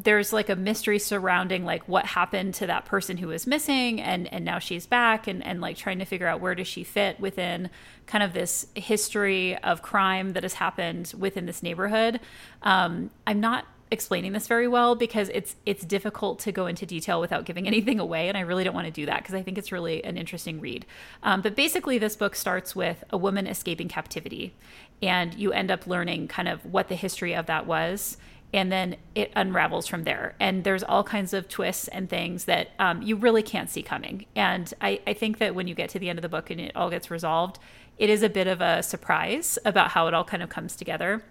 there's 0.00 0.32
like 0.32 0.48
a 0.48 0.54
mystery 0.54 0.98
surrounding 0.98 1.64
like 1.64 1.88
what 1.88 2.06
happened 2.06 2.54
to 2.54 2.66
that 2.68 2.84
person 2.84 3.16
who 3.16 3.26
was 3.26 3.48
missing 3.48 4.00
and 4.00 4.32
and 4.32 4.44
now 4.44 4.60
she's 4.60 4.86
back 4.86 5.26
and 5.26 5.44
and 5.44 5.60
like 5.60 5.76
trying 5.76 5.98
to 5.98 6.04
figure 6.04 6.28
out 6.28 6.40
where 6.40 6.54
does 6.54 6.68
she 6.68 6.84
fit 6.84 7.18
within 7.18 7.68
kind 8.06 8.22
of 8.22 8.32
this 8.32 8.66
history 8.76 9.56
of 9.58 9.82
crime 9.82 10.34
that 10.34 10.44
has 10.44 10.54
happened 10.54 11.12
within 11.18 11.46
this 11.46 11.64
neighborhood 11.64 12.20
um, 12.62 13.10
i'm 13.26 13.40
not 13.40 13.66
explaining 13.90 14.32
this 14.32 14.46
very 14.46 14.68
well 14.68 14.94
because 14.94 15.28
it's 15.30 15.56
it's 15.64 15.84
difficult 15.84 16.38
to 16.38 16.52
go 16.52 16.66
into 16.66 16.84
detail 16.84 17.20
without 17.20 17.44
giving 17.44 17.66
anything 17.66 17.98
away 17.98 18.28
and 18.28 18.36
i 18.36 18.40
really 18.40 18.64
don't 18.64 18.74
want 18.74 18.86
to 18.86 18.92
do 18.92 19.06
that 19.06 19.22
because 19.22 19.34
i 19.34 19.42
think 19.42 19.58
it's 19.58 19.72
really 19.72 20.04
an 20.04 20.16
interesting 20.16 20.60
read 20.60 20.84
um, 21.22 21.40
but 21.40 21.54
basically 21.54 21.98
this 21.98 22.16
book 22.16 22.34
starts 22.34 22.76
with 22.76 23.04
a 23.10 23.16
woman 23.16 23.46
escaping 23.46 23.88
captivity 23.88 24.54
and 25.02 25.34
you 25.34 25.52
end 25.52 25.70
up 25.70 25.86
learning 25.86 26.28
kind 26.28 26.48
of 26.48 26.64
what 26.64 26.88
the 26.88 26.94
history 26.94 27.34
of 27.34 27.46
that 27.46 27.66
was 27.66 28.16
and 28.52 28.72
then 28.72 28.96
it 29.14 29.30
unravels 29.36 29.86
from 29.86 30.04
there. 30.04 30.34
And 30.40 30.64
there's 30.64 30.82
all 30.82 31.04
kinds 31.04 31.34
of 31.34 31.48
twists 31.48 31.88
and 31.88 32.08
things 32.08 32.46
that 32.46 32.70
um, 32.78 33.02
you 33.02 33.16
really 33.16 33.42
can't 33.42 33.68
see 33.68 33.82
coming. 33.82 34.24
And 34.34 34.72
I, 34.80 35.00
I 35.06 35.12
think 35.12 35.38
that 35.38 35.54
when 35.54 35.68
you 35.68 35.74
get 35.74 35.90
to 35.90 35.98
the 35.98 36.08
end 36.08 36.18
of 36.18 36.22
the 36.22 36.28
book 36.28 36.50
and 36.50 36.60
it 36.60 36.72
all 36.74 36.88
gets 36.88 37.10
resolved, 37.10 37.58
it 37.98 38.08
is 38.08 38.22
a 38.22 38.28
bit 38.28 38.46
of 38.46 38.60
a 38.60 38.82
surprise 38.82 39.58
about 39.64 39.90
how 39.90 40.06
it 40.06 40.14
all 40.14 40.24
kind 40.24 40.42
of 40.42 40.48
comes 40.48 40.76
together. 40.76 41.22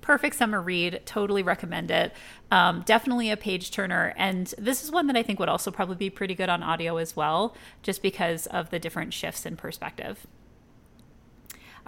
Perfect 0.00 0.36
summer 0.36 0.60
read. 0.60 1.02
Totally 1.04 1.42
recommend 1.42 1.90
it. 1.90 2.12
Um, 2.50 2.82
definitely 2.86 3.30
a 3.30 3.36
page 3.36 3.70
turner. 3.70 4.14
And 4.16 4.54
this 4.56 4.82
is 4.82 4.90
one 4.90 5.06
that 5.08 5.16
I 5.16 5.22
think 5.22 5.38
would 5.38 5.48
also 5.48 5.70
probably 5.70 5.96
be 5.96 6.10
pretty 6.10 6.34
good 6.34 6.48
on 6.48 6.62
audio 6.62 6.96
as 6.96 7.14
well, 7.14 7.54
just 7.82 8.00
because 8.00 8.46
of 8.46 8.70
the 8.70 8.78
different 8.78 9.12
shifts 9.12 9.44
in 9.44 9.56
perspective. 9.56 10.26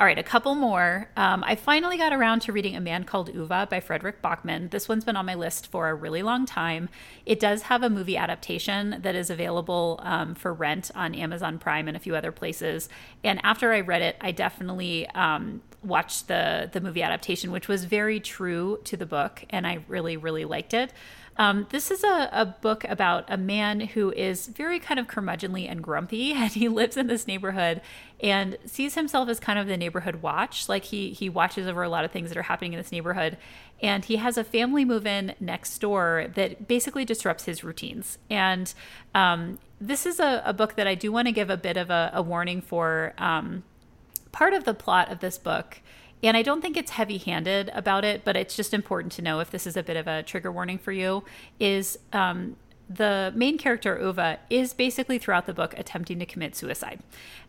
All 0.01 0.07
right, 0.07 0.19
a 0.19 0.23
couple 0.23 0.55
more. 0.55 1.11
Um, 1.15 1.45
I 1.47 1.57
finally 1.57 1.99
got 1.99 2.15
around 2.15 2.41
to 2.43 2.53
reading 2.53 2.75
A 2.75 2.81
Man 2.81 3.05
Called 3.05 3.37
Ove 3.37 3.69
by 3.69 3.81
Fredrik 3.81 4.23
Backman. 4.23 4.71
This 4.71 4.89
one's 4.89 5.05
been 5.05 5.15
on 5.15 5.27
my 5.27 5.35
list 5.35 5.67
for 5.67 5.91
a 5.91 5.95
really 5.95 6.23
long 6.23 6.47
time. 6.47 6.89
It 7.27 7.39
does 7.39 7.63
have 7.63 7.83
a 7.83 7.91
movie 7.91 8.17
adaptation 8.17 8.97
that 9.03 9.15
is 9.15 9.29
available 9.29 10.01
um, 10.03 10.35
for 10.35 10.55
rent 10.55 10.91
on 10.95 11.15
Amazon 11.15 11.59
Prime 11.59 11.87
and 11.87 11.99
a 11.99 12.01
few 12.01 12.17
other 12.17 12.33
places. 12.33 12.89
And 13.23 13.41
after 13.43 13.75
I 13.75 13.81
read 13.81 14.01
it, 14.01 14.17
I 14.23 14.33
definitely 14.33 15.07
um, 15.11 15.61
watched 15.83 16.29
the 16.29 16.69
the 16.73 16.81
movie 16.81 17.03
adaptation, 17.03 17.53
which 17.53 17.69
was 17.69 17.85
very 17.85 18.21
true 18.21 18.81
to 18.85 18.97
the 18.97 19.07
book, 19.07 19.45
and 19.51 19.67
I 19.67 19.85
really 19.89 20.17
really 20.17 20.45
liked 20.45 20.75
it. 20.75 20.93
Um, 21.37 21.67
this 21.71 21.91
is 21.91 22.05
a, 22.05 22.29
a, 22.33 22.45
book 22.45 22.85
about 22.85 23.25
a 23.29 23.39
man 23.39 23.81
who 23.81 24.13
is 24.13 24.47
very 24.47 24.79
kind 24.79 25.01
of 25.01 25.07
curmudgeonly 25.07 25.71
and 25.71 25.83
grumpy, 25.83 26.33
and 26.35 26.51
he 26.51 26.69
lives 26.69 26.99
in 26.99 27.07
this 27.07 27.27
neighborhood 27.27 27.81
and 28.23 28.59
sees 28.67 28.95
himself 28.95 29.29
as 29.29 29.41
kind 29.41 29.59
of 29.59 29.67
the 29.67 29.79
neighborhood 29.79 30.17
watch. 30.17 30.69
Like 30.69 30.85
he 30.85 31.13
he 31.13 31.29
watches 31.29 31.67
over 31.67 31.83
a 31.83 31.89
lot 31.89 32.05
of 32.05 32.11
things 32.11 32.29
that 32.29 32.37
are 32.37 32.43
happening 32.43 32.75
in 32.75 32.79
this 32.79 32.93
neighborhood, 32.93 33.39
and 33.81 34.05
he 34.05 34.17
has 34.17 34.37
a 34.37 34.45
family 34.45 34.85
move 34.85 35.07
in 35.07 35.35
next 35.41 35.79
door 35.79 36.27
that 36.35 36.69
basically 36.69 37.07
disrupts 37.07 37.45
his 37.45 37.65
routines. 37.65 38.19
And 38.29 38.75
um, 39.15 39.59
this 39.81 40.05
is 40.05 40.21
a, 40.21 40.43
a, 40.45 40.53
book 40.53 40.75
that 40.75 40.87
I 40.87 40.95
do 40.95 41.11
want 41.11 41.27
to 41.27 41.33
give 41.33 41.49
a 41.49 41.57
bit 41.57 41.79
of 41.79 41.89
a, 41.89 42.11
a 42.13 42.21
warning 42.21 42.61
for. 42.61 43.15
Um, 43.17 43.63
part 44.33 44.53
of 44.53 44.65
the 44.65 44.75
plot 44.75 45.11
of 45.11 45.21
this 45.21 45.39
book 45.39 45.81
and 46.23 46.37
I 46.37 46.43
don't 46.43 46.61
think 46.61 46.77
it's 46.77 46.93
heavy 46.93 47.19
handed 47.19 47.71
about 47.75 48.05
it, 48.05 48.25
but 48.25 48.37
it's 48.37 48.55
just 48.55 48.75
important 48.75 49.13
to 49.13 49.23
know 49.23 49.41
if 49.41 49.51
this 49.51 49.67
is 49.67 49.77
a 49.77 49.83
bit 49.83 49.97
of 49.97 50.07
a 50.07 50.23
trigger 50.23 50.53
warning 50.53 50.79
for 50.79 50.93
you. 50.93 51.25
Is 51.59 51.99
um, 52.13 52.57
the 52.93 53.33
main 53.37 53.57
character, 53.57 53.97
Ove, 54.01 54.39
is 54.51 54.75
basically 54.75 55.17
throughout 55.17 55.47
the 55.47 55.55
book 55.55 55.75
attempting 55.79 56.19
to 56.19 56.27
commit 56.27 56.57
suicide. 56.57 56.99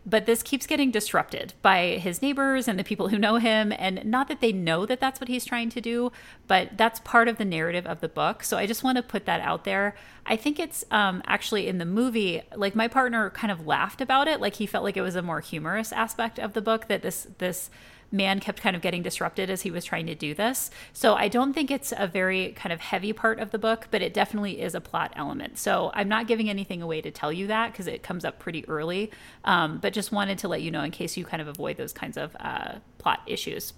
But 0.06 0.24
this 0.24 0.40
keeps 0.40 0.68
getting 0.68 0.92
disrupted 0.92 1.54
by 1.62 1.98
his 1.98 2.22
neighbors 2.22 2.68
and 2.68 2.78
the 2.78 2.84
people 2.84 3.08
who 3.08 3.18
know 3.18 3.36
him. 3.36 3.72
And 3.76 4.04
not 4.04 4.28
that 4.28 4.40
they 4.40 4.52
know 4.52 4.86
that 4.86 5.00
that's 5.00 5.20
what 5.20 5.28
he's 5.28 5.44
trying 5.44 5.68
to 5.70 5.80
do, 5.80 6.12
but 6.46 6.78
that's 6.78 7.00
part 7.00 7.26
of 7.26 7.38
the 7.38 7.44
narrative 7.44 7.86
of 7.86 8.00
the 8.00 8.08
book. 8.08 8.44
So 8.44 8.56
I 8.56 8.66
just 8.66 8.84
want 8.84 8.96
to 8.96 9.02
put 9.02 9.26
that 9.26 9.40
out 9.40 9.64
there. 9.64 9.96
I 10.26 10.36
think 10.36 10.60
it's 10.60 10.84
um, 10.92 11.22
actually 11.26 11.66
in 11.66 11.78
the 11.78 11.86
movie, 11.86 12.42
like 12.54 12.76
my 12.76 12.86
partner 12.86 13.30
kind 13.30 13.50
of 13.50 13.66
laughed 13.66 14.00
about 14.00 14.28
it. 14.28 14.40
Like 14.40 14.54
he 14.54 14.66
felt 14.66 14.84
like 14.84 14.96
it 14.96 15.02
was 15.02 15.16
a 15.16 15.22
more 15.22 15.40
humorous 15.40 15.92
aspect 15.92 16.38
of 16.38 16.52
the 16.52 16.62
book 16.62 16.86
that 16.86 17.02
this, 17.02 17.26
this, 17.38 17.68
man 18.12 18.38
kept 18.38 18.60
kind 18.60 18.76
of 18.76 18.82
getting 18.82 19.02
disrupted 19.02 19.50
as 19.50 19.62
he 19.62 19.70
was 19.70 19.84
trying 19.84 20.06
to 20.06 20.14
do 20.14 20.34
this. 20.34 20.70
So 20.92 21.14
I 21.14 21.28
don't 21.28 21.52
think 21.52 21.70
it's 21.70 21.92
a 21.96 22.06
very 22.06 22.52
kind 22.52 22.72
of 22.72 22.80
heavy 22.80 23.12
part 23.12 23.40
of 23.40 23.50
the 23.50 23.58
book, 23.58 23.88
but 23.90 24.02
it 24.02 24.12
definitely 24.14 24.60
is 24.60 24.74
a 24.74 24.80
plot 24.80 25.12
element. 25.16 25.58
So 25.58 25.90
I'm 25.94 26.08
not 26.08 26.26
giving 26.26 26.48
anything 26.50 26.82
away 26.82 27.00
to 27.00 27.10
tell 27.10 27.32
you 27.32 27.46
that 27.48 27.72
because 27.72 27.86
it 27.86 28.02
comes 28.02 28.24
up 28.24 28.38
pretty 28.38 28.68
early, 28.68 29.10
um, 29.44 29.78
but 29.78 29.92
just 29.92 30.12
wanted 30.12 30.38
to 30.38 30.48
let 30.48 30.62
you 30.62 30.70
know 30.70 30.82
in 30.82 30.90
case 30.90 31.16
you 31.16 31.24
kind 31.24 31.40
of 31.40 31.48
avoid 31.48 31.76
those 31.78 31.92
kinds 31.92 32.16
of 32.16 32.36
uh, 32.38 32.74
plot 32.98 33.20
issues. 33.26 33.72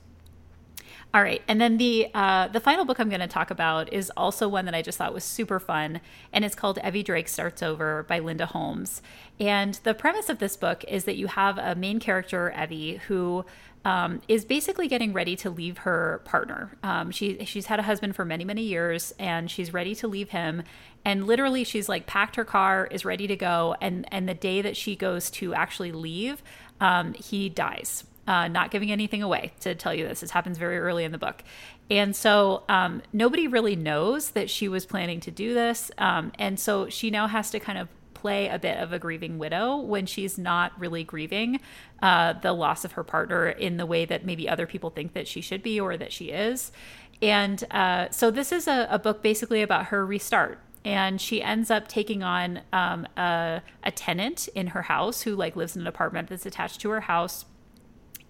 All 1.15 1.23
right, 1.23 1.43
and 1.47 1.61
then 1.61 1.77
the 1.77 2.09
uh, 2.13 2.49
the 2.49 2.59
final 2.59 2.85
book 2.85 2.99
I'm 2.99 3.09
going 3.09 3.21
to 3.21 3.29
talk 3.29 3.53
about 3.53 3.93
is 3.93 4.11
also 4.17 4.49
one 4.49 4.65
that 4.65 4.75
I 4.75 4.83
just 4.83 4.99
thought 4.99 5.15
was 5.15 5.23
super 5.23 5.61
fun, 5.61 6.01
and 6.33 6.45
it's 6.45 6.57
called 6.57 6.81
Evie 6.85 7.05
Drake 7.05 7.29
Starts 7.29 7.63
Over 7.63 8.03
by 8.03 8.19
Linda 8.19 8.47
Holmes. 8.47 9.01
And 9.39 9.79
the 9.85 9.95
premise 9.95 10.29
of 10.29 10.41
this 10.41 10.57
book 10.57 10.85
is 10.89 11.05
that 11.05 11.15
you 11.15 11.29
have 11.29 11.57
a 11.57 11.77
main 11.77 12.01
character, 12.01 12.53
Evie, 12.61 12.97
who 13.07 13.45
um, 13.85 14.21
is 14.29 14.45
basically 14.45 14.89
getting 14.89 15.13
ready 15.13 15.37
to 15.37 15.51
leave 15.51 15.79
her 15.79 16.23
partner. 16.25 16.77
Um, 16.83 17.11
she 17.11 17.45
she's 17.45 17.67
had 17.67 17.79
a 17.79 17.83
husband 17.83 18.17
for 18.17 18.25
many 18.25 18.45
many 18.45 18.63
years, 18.63 19.13
and 19.19 19.51
she's 19.51 19.73
ready 19.73 19.95
to 19.97 20.09
leave 20.09 20.31
him. 20.31 20.63
And 21.05 21.27
literally, 21.27 21.65
she's 21.65 21.89
like 21.89 22.07
packed 22.07 22.37
her 22.37 22.45
car, 22.45 22.89
is 22.91 23.05
ready 23.05 23.27
to 23.27 23.37
go, 23.37 23.77
and 23.81 24.07
and 24.13 24.29
the 24.29 24.35
day 24.35 24.63
that 24.63 24.77
she 24.77 24.97
goes 24.97 25.31
to 25.33 25.55
actually 25.55 25.93
leave, 25.93 26.43
um, 26.81 27.15
he 27.15 27.49
dies. 27.49 28.05
Uh, 28.27 28.49
not 28.49 28.71
giving 28.71 28.91
anything 28.91 29.23
away 29.23 29.53
to 29.61 29.75
tell 29.75 29.93
you 29.93 30.09
this. 30.09 30.21
This 30.21 30.31
happens 30.31 30.57
very 30.57 30.79
early 30.79 31.05
in 31.05 31.13
the 31.13 31.19
book. 31.19 31.45
And 31.91 32.17
so 32.17 32.63
um, 32.71 33.03
nobody 33.13 33.47
really 33.47 33.77
knows 33.77 34.31
that 34.31 34.49
she 34.49 34.67
was 34.67 34.87
planning 34.87 35.21
to 35.21 35.31
do 35.31 35.53
this. 35.53 35.91
Um, 35.99 36.33
and 36.39 36.59
so 36.59 36.89
she 36.89 37.11
now 37.11 37.27
has 37.27 37.51
to 37.51 37.61
kind 37.61 37.77
of 37.77 37.89
play 38.25 38.49
a 38.49 38.59
bit 38.59 38.79
of 38.79 38.91
a 38.91 38.99
grieving 38.99 39.37
widow 39.37 39.77
when 39.77 40.07
she's 40.07 40.39
not 40.39 40.73
really 40.81 41.05
grieving 41.05 41.61
uh, 42.01 42.33
the 42.33 42.55
loss 42.55 42.83
of 42.83 42.93
her 42.93 43.05
partner 43.05 43.51
in 43.51 43.77
the 43.77 43.85
way 43.85 44.07
that 44.07 44.25
maybe 44.25 44.49
other 44.49 44.67
people 44.67 44.89
think 44.89 45.13
that 45.13 45.29
she 45.29 45.43
should 45.43 45.63
be 45.63 45.79
or 45.79 45.95
that 45.99 46.11
she 46.11 46.31
is. 46.31 46.73
And 47.21 47.63
uh, 47.71 48.09
so 48.09 48.31
this 48.31 48.51
is 48.51 48.67
a, 48.67 48.89
a 48.91 48.99
book 48.99 49.23
basically 49.23 49.61
about 49.61 49.87
her 49.87 50.07
restart. 50.07 50.59
And 50.87 51.21
she 51.21 51.43
ends 51.43 51.71
up 51.71 51.87
taking 51.87 52.23
on 52.23 52.63
um, 52.73 53.07
a, 53.15 53.61
a, 53.83 53.91
tenant 53.91 54.49
in 54.55 54.69
her 54.69 54.83
house 54.83 55.21
who 55.21 55.37
like 55.37 55.55
lives 55.55 55.77
in 55.77 55.83
an 55.83 55.87
apartment 55.87 56.31
that's 56.31 56.47
attached 56.47 56.81
to 56.81 56.89
her 56.91 57.03
house. 57.03 57.45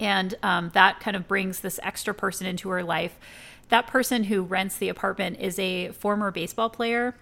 And 0.00 0.34
um, 0.42 0.72
that 0.74 0.98
kind 0.98 1.16
of 1.16 1.28
brings 1.28 1.60
this 1.60 1.78
extra 1.84 2.12
person 2.12 2.48
into 2.48 2.68
her 2.70 2.82
life. 2.82 3.16
That 3.68 3.86
person 3.86 4.24
who 4.24 4.42
rents 4.42 4.76
the 4.76 4.88
apartment 4.88 5.38
is 5.38 5.56
a 5.60 5.92
former 5.92 6.32
baseball 6.32 6.68
player 6.68 7.14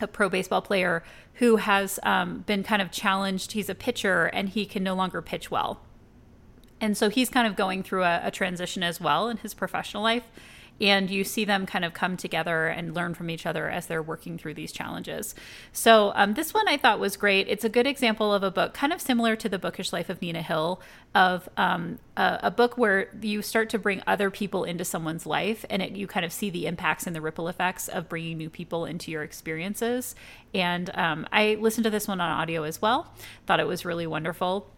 a 0.00 0.06
pro 0.06 0.28
baseball 0.28 0.62
player 0.62 1.02
who 1.34 1.56
has 1.56 1.98
um, 2.02 2.40
been 2.40 2.62
kind 2.62 2.82
of 2.82 2.90
challenged. 2.90 3.52
He's 3.52 3.68
a 3.68 3.74
pitcher 3.74 4.26
and 4.26 4.48
he 4.48 4.66
can 4.66 4.82
no 4.82 4.94
longer 4.94 5.22
pitch 5.22 5.50
well. 5.50 5.80
And 6.80 6.96
so 6.96 7.10
he's 7.10 7.28
kind 7.28 7.46
of 7.46 7.56
going 7.56 7.82
through 7.82 8.04
a, 8.04 8.20
a 8.24 8.30
transition 8.30 8.82
as 8.82 9.00
well 9.00 9.28
in 9.28 9.38
his 9.38 9.54
professional 9.54 10.02
life 10.02 10.24
and 10.80 11.10
you 11.10 11.24
see 11.24 11.44
them 11.44 11.66
kind 11.66 11.84
of 11.84 11.92
come 11.92 12.16
together 12.16 12.66
and 12.66 12.94
learn 12.94 13.14
from 13.14 13.28
each 13.28 13.46
other 13.46 13.68
as 13.68 13.86
they're 13.86 14.02
working 14.02 14.38
through 14.38 14.54
these 14.54 14.72
challenges. 14.72 15.34
So 15.72 16.12
um, 16.14 16.34
this 16.34 16.54
one 16.54 16.66
I 16.68 16.76
thought 16.76 16.98
was 16.98 17.16
great. 17.16 17.48
It's 17.48 17.64
a 17.64 17.68
good 17.68 17.86
example 17.86 18.32
of 18.32 18.42
a 18.42 18.50
book, 18.50 18.72
kind 18.72 18.92
of 18.92 19.00
similar 19.00 19.36
to 19.36 19.48
the 19.48 19.58
Bookish 19.58 19.92
Life 19.92 20.08
of 20.08 20.22
Nina 20.22 20.42
Hill, 20.42 20.80
of 21.14 21.48
um, 21.56 21.98
a, 22.16 22.38
a, 22.44 22.50
book 22.50 22.78
where 22.78 23.08
you 23.20 23.42
start 23.42 23.68
to 23.70 23.78
bring 23.78 24.00
other 24.06 24.30
people 24.30 24.64
into 24.64 24.84
someone's 24.84 25.26
life, 25.26 25.64
and 25.68 25.82
it, 25.82 25.92
you 25.92 26.06
kind 26.06 26.24
of 26.24 26.32
see 26.32 26.50
the 26.50 26.66
impacts 26.66 27.06
and 27.06 27.16
the 27.16 27.20
ripple 27.20 27.48
effects 27.48 27.88
of 27.88 28.08
bringing 28.08 28.38
new 28.38 28.48
people 28.48 28.84
into 28.84 29.10
your 29.10 29.22
experiences. 29.22 30.14
And 30.54 30.90
um, 30.96 31.26
I 31.32 31.56
listened 31.60 31.84
to 31.84 31.90
this 31.90 32.06
one 32.06 32.20
on 32.20 32.30
audio 32.30 32.62
as 32.62 32.80
well. 32.80 33.12
Thought 33.46 33.60
it 33.60 33.66
was 33.66 33.84
really 33.84 34.06
wonderful. 34.06 34.70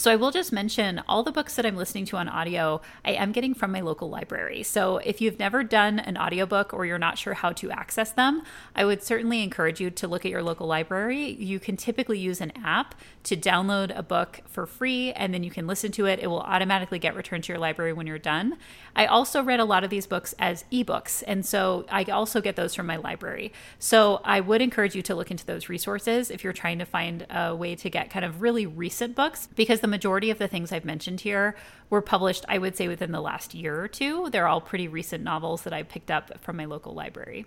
So 0.00 0.12
I 0.12 0.14
will 0.16 0.30
just 0.30 0.52
mention 0.52 1.02
all 1.08 1.24
the 1.24 1.32
books 1.32 1.56
that 1.56 1.66
I'm 1.66 1.74
listening 1.74 2.04
to 2.06 2.16
on 2.18 2.28
audio, 2.28 2.80
I 3.04 3.14
am 3.14 3.32
getting 3.32 3.52
from 3.52 3.72
my 3.72 3.80
local 3.80 4.08
library. 4.08 4.62
So 4.62 4.98
if 4.98 5.20
you've 5.20 5.40
never 5.40 5.64
done 5.64 5.98
an 5.98 6.16
audiobook 6.16 6.72
or 6.72 6.86
you're 6.86 6.98
not 6.98 7.18
sure 7.18 7.34
how 7.34 7.50
to 7.54 7.72
access 7.72 8.12
them, 8.12 8.44
I 8.76 8.84
would 8.84 9.02
certainly 9.02 9.42
encourage 9.42 9.80
you 9.80 9.90
to 9.90 10.06
look 10.06 10.24
at 10.24 10.30
your 10.30 10.44
local 10.44 10.68
library. 10.68 11.30
You 11.32 11.58
can 11.58 11.76
typically 11.76 12.20
use 12.20 12.40
an 12.40 12.52
app 12.64 12.94
to 13.24 13.36
download 13.36 13.90
a 13.98 14.04
book 14.04 14.42
for 14.46 14.66
free 14.66 15.10
and 15.14 15.34
then 15.34 15.42
you 15.42 15.50
can 15.50 15.66
listen 15.66 15.90
to 15.90 16.06
it. 16.06 16.20
It 16.20 16.28
will 16.28 16.42
automatically 16.42 17.00
get 17.00 17.16
returned 17.16 17.42
to 17.44 17.52
your 17.52 17.58
library 17.58 17.92
when 17.92 18.06
you're 18.06 18.18
done. 18.18 18.56
I 18.94 19.06
also 19.06 19.42
read 19.42 19.58
a 19.58 19.64
lot 19.64 19.82
of 19.82 19.90
these 19.90 20.06
books 20.06 20.32
as 20.38 20.64
ebooks, 20.72 21.24
and 21.26 21.44
so 21.44 21.86
I 21.90 22.04
also 22.04 22.40
get 22.40 22.56
those 22.56 22.74
from 22.74 22.86
my 22.86 22.96
library. 22.96 23.52
So 23.80 24.20
I 24.24 24.40
would 24.40 24.62
encourage 24.62 24.94
you 24.94 25.02
to 25.02 25.14
look 25.14 25.30
into 25.30 25.44
those 25.44 25.68
resources 25.68 26.30
if 26.30 26.44
you're 26.44 26.52
trying 26.52 26.78
to 26.78 26.84
find 26.84 27.26
a 27.30 27.54
way 27.54 27.74
to 27.76 27.90
get 27.90 28.10
kind 28.10 28.24
of 28.24 28.42
really 28.42 28.64
recent 28.64 29.16
books 29.16 29.48
because 29.54 29.80
the 29.80 29.87
the 29.88 29.96
majority 29.96 30.30
of 30.30 30.36
the 30.38 30.48
things 30.48 30.70
I've 30.70 30.84
mentioned 30.84 31.22
here 31.22 31.56
were 31.88 32.02
published, 32.02 32.44
I 32.46 32.58
would 32.58 32.76
say, 32.76 32.88
within 32.88 33.10
the 33.10 33.22
last 33.22 33.54
year 33.54 33.82
or 33.82 33.88
two. 33.88 34.28
They're 34.28 34.46
all 34.46 34.60
pretty 34.60 34.86
recent 34.86 35.24
novels 35.24 35.62
that 35.62 35.72
I 35.72 35.82
picked 35.82 36.10
up 36.10 36.38
from 36.40 36.58
my 36.58 36.66
local 36.66 36.92
library. 36.92 37.46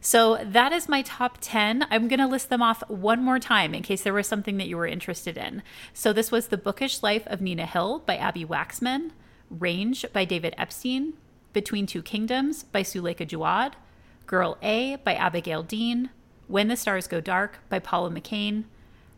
So 0.00 0.38
that 0.44 0.72
is 0.72 0.88
my 0.88 1.02
top 1.02 1.38
10. 1.40 1.86
I'm 1.90 2.06
going 2.06 2.20
to 2.20 2.28
list 2.28 2.50
them 2.50 2.62
off 2.62 2.88
one 2.88 3.24
more 3.24 3.40
time 3.40 3.74
in 3.74 3.82
case 3.82 4.02
there 4.02 4.12
was 4.12 4.28
something 4.28 4.58
that 4.58 4.68
you 4.68 4.76
were 4.76 4.86
interested 4.86 5.36
in. 5.36 5.64
So 5.92 6.12
this 6.12 6.30
was 6.30 6.48
The 6.48 6.56
Bookish 6.56 7.02
Life 7.02 7.26
of 7.26 7.40
Nina 7.40 7.66
Hill 7.66 8.04
by 8.06 8.16
Abbi 8.16 8.44
Waxman, 8.44 9.10
Range 9.50 10.06
by 10.12 10.24
David 10.24 10.54
Epstein, 10.56 11.14
Between 11.52 11.86
Two 11.86 12.02
Kingdoms 12.02 12.62
by 12.62 12.82
Suleika 12.82 13.26
Jaouad, 13.26 13.72
Girl 14.26 14.56
A 14.62 14.96
by 14.96 15.14
Abigail 15.14 15.64
Dean, 15.64 16.10
When 16.46 16.68
the 16.68 16.76
Stars 16.76 17.08
Go 17.08 17.20
Dark 17.20 17.58
by 17.68 17.80
Paula 17.80 18.10
McLain, 18.10 18.64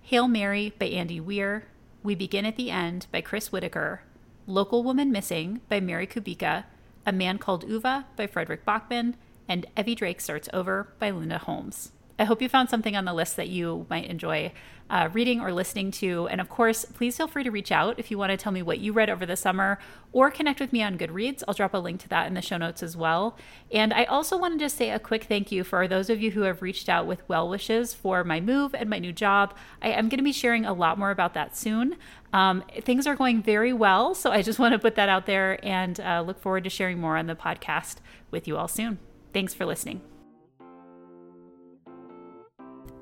Hail 0.02 0.28
Mary 0.28 0.74
by 0.78 0.86
Andy 0.86 1.20
Weir, 1.20 1.64
we 2.04 2.14
Begin 2.14 2.44
at 2.44 2.56
the 2.56 2.70
End 2.70 3.06
by 3.10 3.22
Chris 3.22 3.50
Whitaker, 3.50 4.02
Local 4.46 4.84
Woman 4.84 5.10
Missing 5.10 5.62
by 5.70 5.80
Mary 5.80 6.06
Kubica, 6.06 6.64
A 7.06 7.12
Man 7.12 7.38
Called 7.38 7.64
Ove 7.64 8.04
by 8.14 8.26
Fredrik 8.26 8.66
Backman, 8.66 9.14
and 9.48 9.64
Evie 9.74 9.94
Drake 9.94 10.20
Starts 10.20 10.50
Over 10.52 10.92
by 10.98 11.10
Linda 11.10 11.38
Holmes. 11.38 11.92
I 12.18 12.24
hope 12.24 12.40
you 12.40 12.48
found 12.48 12.70
something 12.70 12.94
on 12.94 13.04
the 13.04 13.12
list 13.12 13.36
that 13.36 13.48
you 13.48 13.86
might 13.90 14.06
enjoy 14.06 14.52
uh, 14.90 15.08
reading 15.12 15.40
or 15.40 15.52
listening 15.52 15.90
to. 15.90 16.28
And 16.28 16.40
of 16.40 16.48
course, 16.48 16.84
please 16.84 17.16
feel 17.16 17.26
free 17.26 17.42
to 17.42 17.50
reach 17.50 17.72
out 17.72 17.98
if 17.98 18.10
you 18.10 18.18
want 18.18 18.30
to 18.30 18.36
tell 18.36 18.52
me 18.52 18.62
what 18.62 18.78
you 18.78 18.92
read 18.92 19.10
over 19.10 19.24
the 19.24 19.36
summer 19.36 19.78
or 20.12 20.30
connect 20.30 20.60
with 20.60 20.72
me 20.72 20.82
on 20.82 20.98
Goodreads. 20.98 21.42
I'll 21.48 21.54
drop 21.54 21.74
a 21.74 21.78
link 21.78 22.00
to 22.02 22.08
that 22.10 22.26
in 22.26 22.34
the 22.34 22.42
show 22.42 22.56
notes 22.56 22.82
as 22.82 22.96
well. 22.96 23.36
And 23.72 23.92
I 23.92 24.04
also 24.04 24.36
wanted 24.36 24.60
to 24.60 24.68
say 24.68 24.90
a 24.90 24.98
quick 24.98 25.24
thank 25.24 25.50
you 25.50 25.64
for 25.64 25.88
those 25.88 26.10
of 26.10 26.20
you 26.20 26.32
who 26.32 26.42
have 26.42 26.62
reached 26.62 26.88
out 26.88 27.06
with 27.06 27.22
well 27.28 27.48
wishes 27.48 27.94
for 27.94 28.22
my 28.22 28.40
move 28.40 28.74
and 28.74 28.88
my 28.88 28.98
new 28.98 29.12
job. 29.12 29.54
I 29.82 29.88
am 29.88 30.08
going 30.08 30.18
to 30.18 30.24
be 30.24 30.32
sharing 30.32 30.64
a 30.64 30.74
lot 30.74 30.98
more 30.98 31.10
about 31.10 31.34
that 31.34 31.56
soon. 31.56 31.96
Um, 32.32 32.62
things 32.82 33.06
are 33.06 33.16
going 33.16 33.42
very 33.42 33.72
well. 33.72 34.14
So 34.14 34.30
I 34.30 34.42
just 34.42 34.58
want 34.58 34.72
to 34.72 34.78
put 34.78 34.96
that 34.96 35.08
out 35.08 35.26
there 35.26 35.58
and 35.64 35.98
uh, 35.98 36.22
look 36.24 36.40
forward 36.40 36.64
to 36.64 36.70
sharing 36.70 37.00
more 37.00 37.16
on 37.16 37.26
the 37.26 37.34
podcast 37.34 37.96
with 38.30 38.46
you 38.46 38.56
all 38.56 38.68
soon. 38.68 38.98
Thanks 39.32 39.54
for 39.54 39.66
listening. 39.66 40.13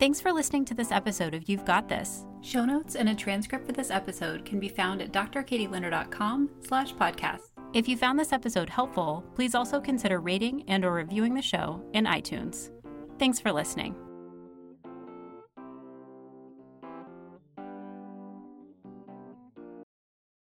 Thanks 0.03 0.21
for 0.21 0.33
listening 0.33 0.65
to 0.65 0.75
this 0.75 0.91
episode 0.91 1.33
of 1.33 1.49
You've 1.49 1.65
Got 1.65 1.88
This. 1.88 2.27
Show 2.41 2.65
notes 2.65 2.97
and 2.97 3.09
a 3.09 3.15
transcript 3.15 3.65
for 3.65 3.71
this 3.71 3.88
episode 3.88 4.45
can 4.45 4.59
be 4.59 4.69
found 4.69 5.01
at 5.01 5.12
drkatielinder.com 5.12 6.51
slash 6.67 6.93
podcast. 6.95 7.43
If 7.73 7.87
you 7.87 7.97
found 7.97 8.19
this 8.19 8.33
episode 8.33 8.69
helpful, 8.69 9.25
please 9.37 9.55
also 9.55 9.81
consider 9.81 10.19
rating 10.19 10.65
and 10.67 10.85
or 10.85 10.93
reviewing 10.93 11.35
the 11.35 11.41
show 11.41 11.81
in 11.93 12.07
iTunes. 12.07 12.73
Thanks 13.21 13.38
for 13.38 13.53
listening. 13.53 13.95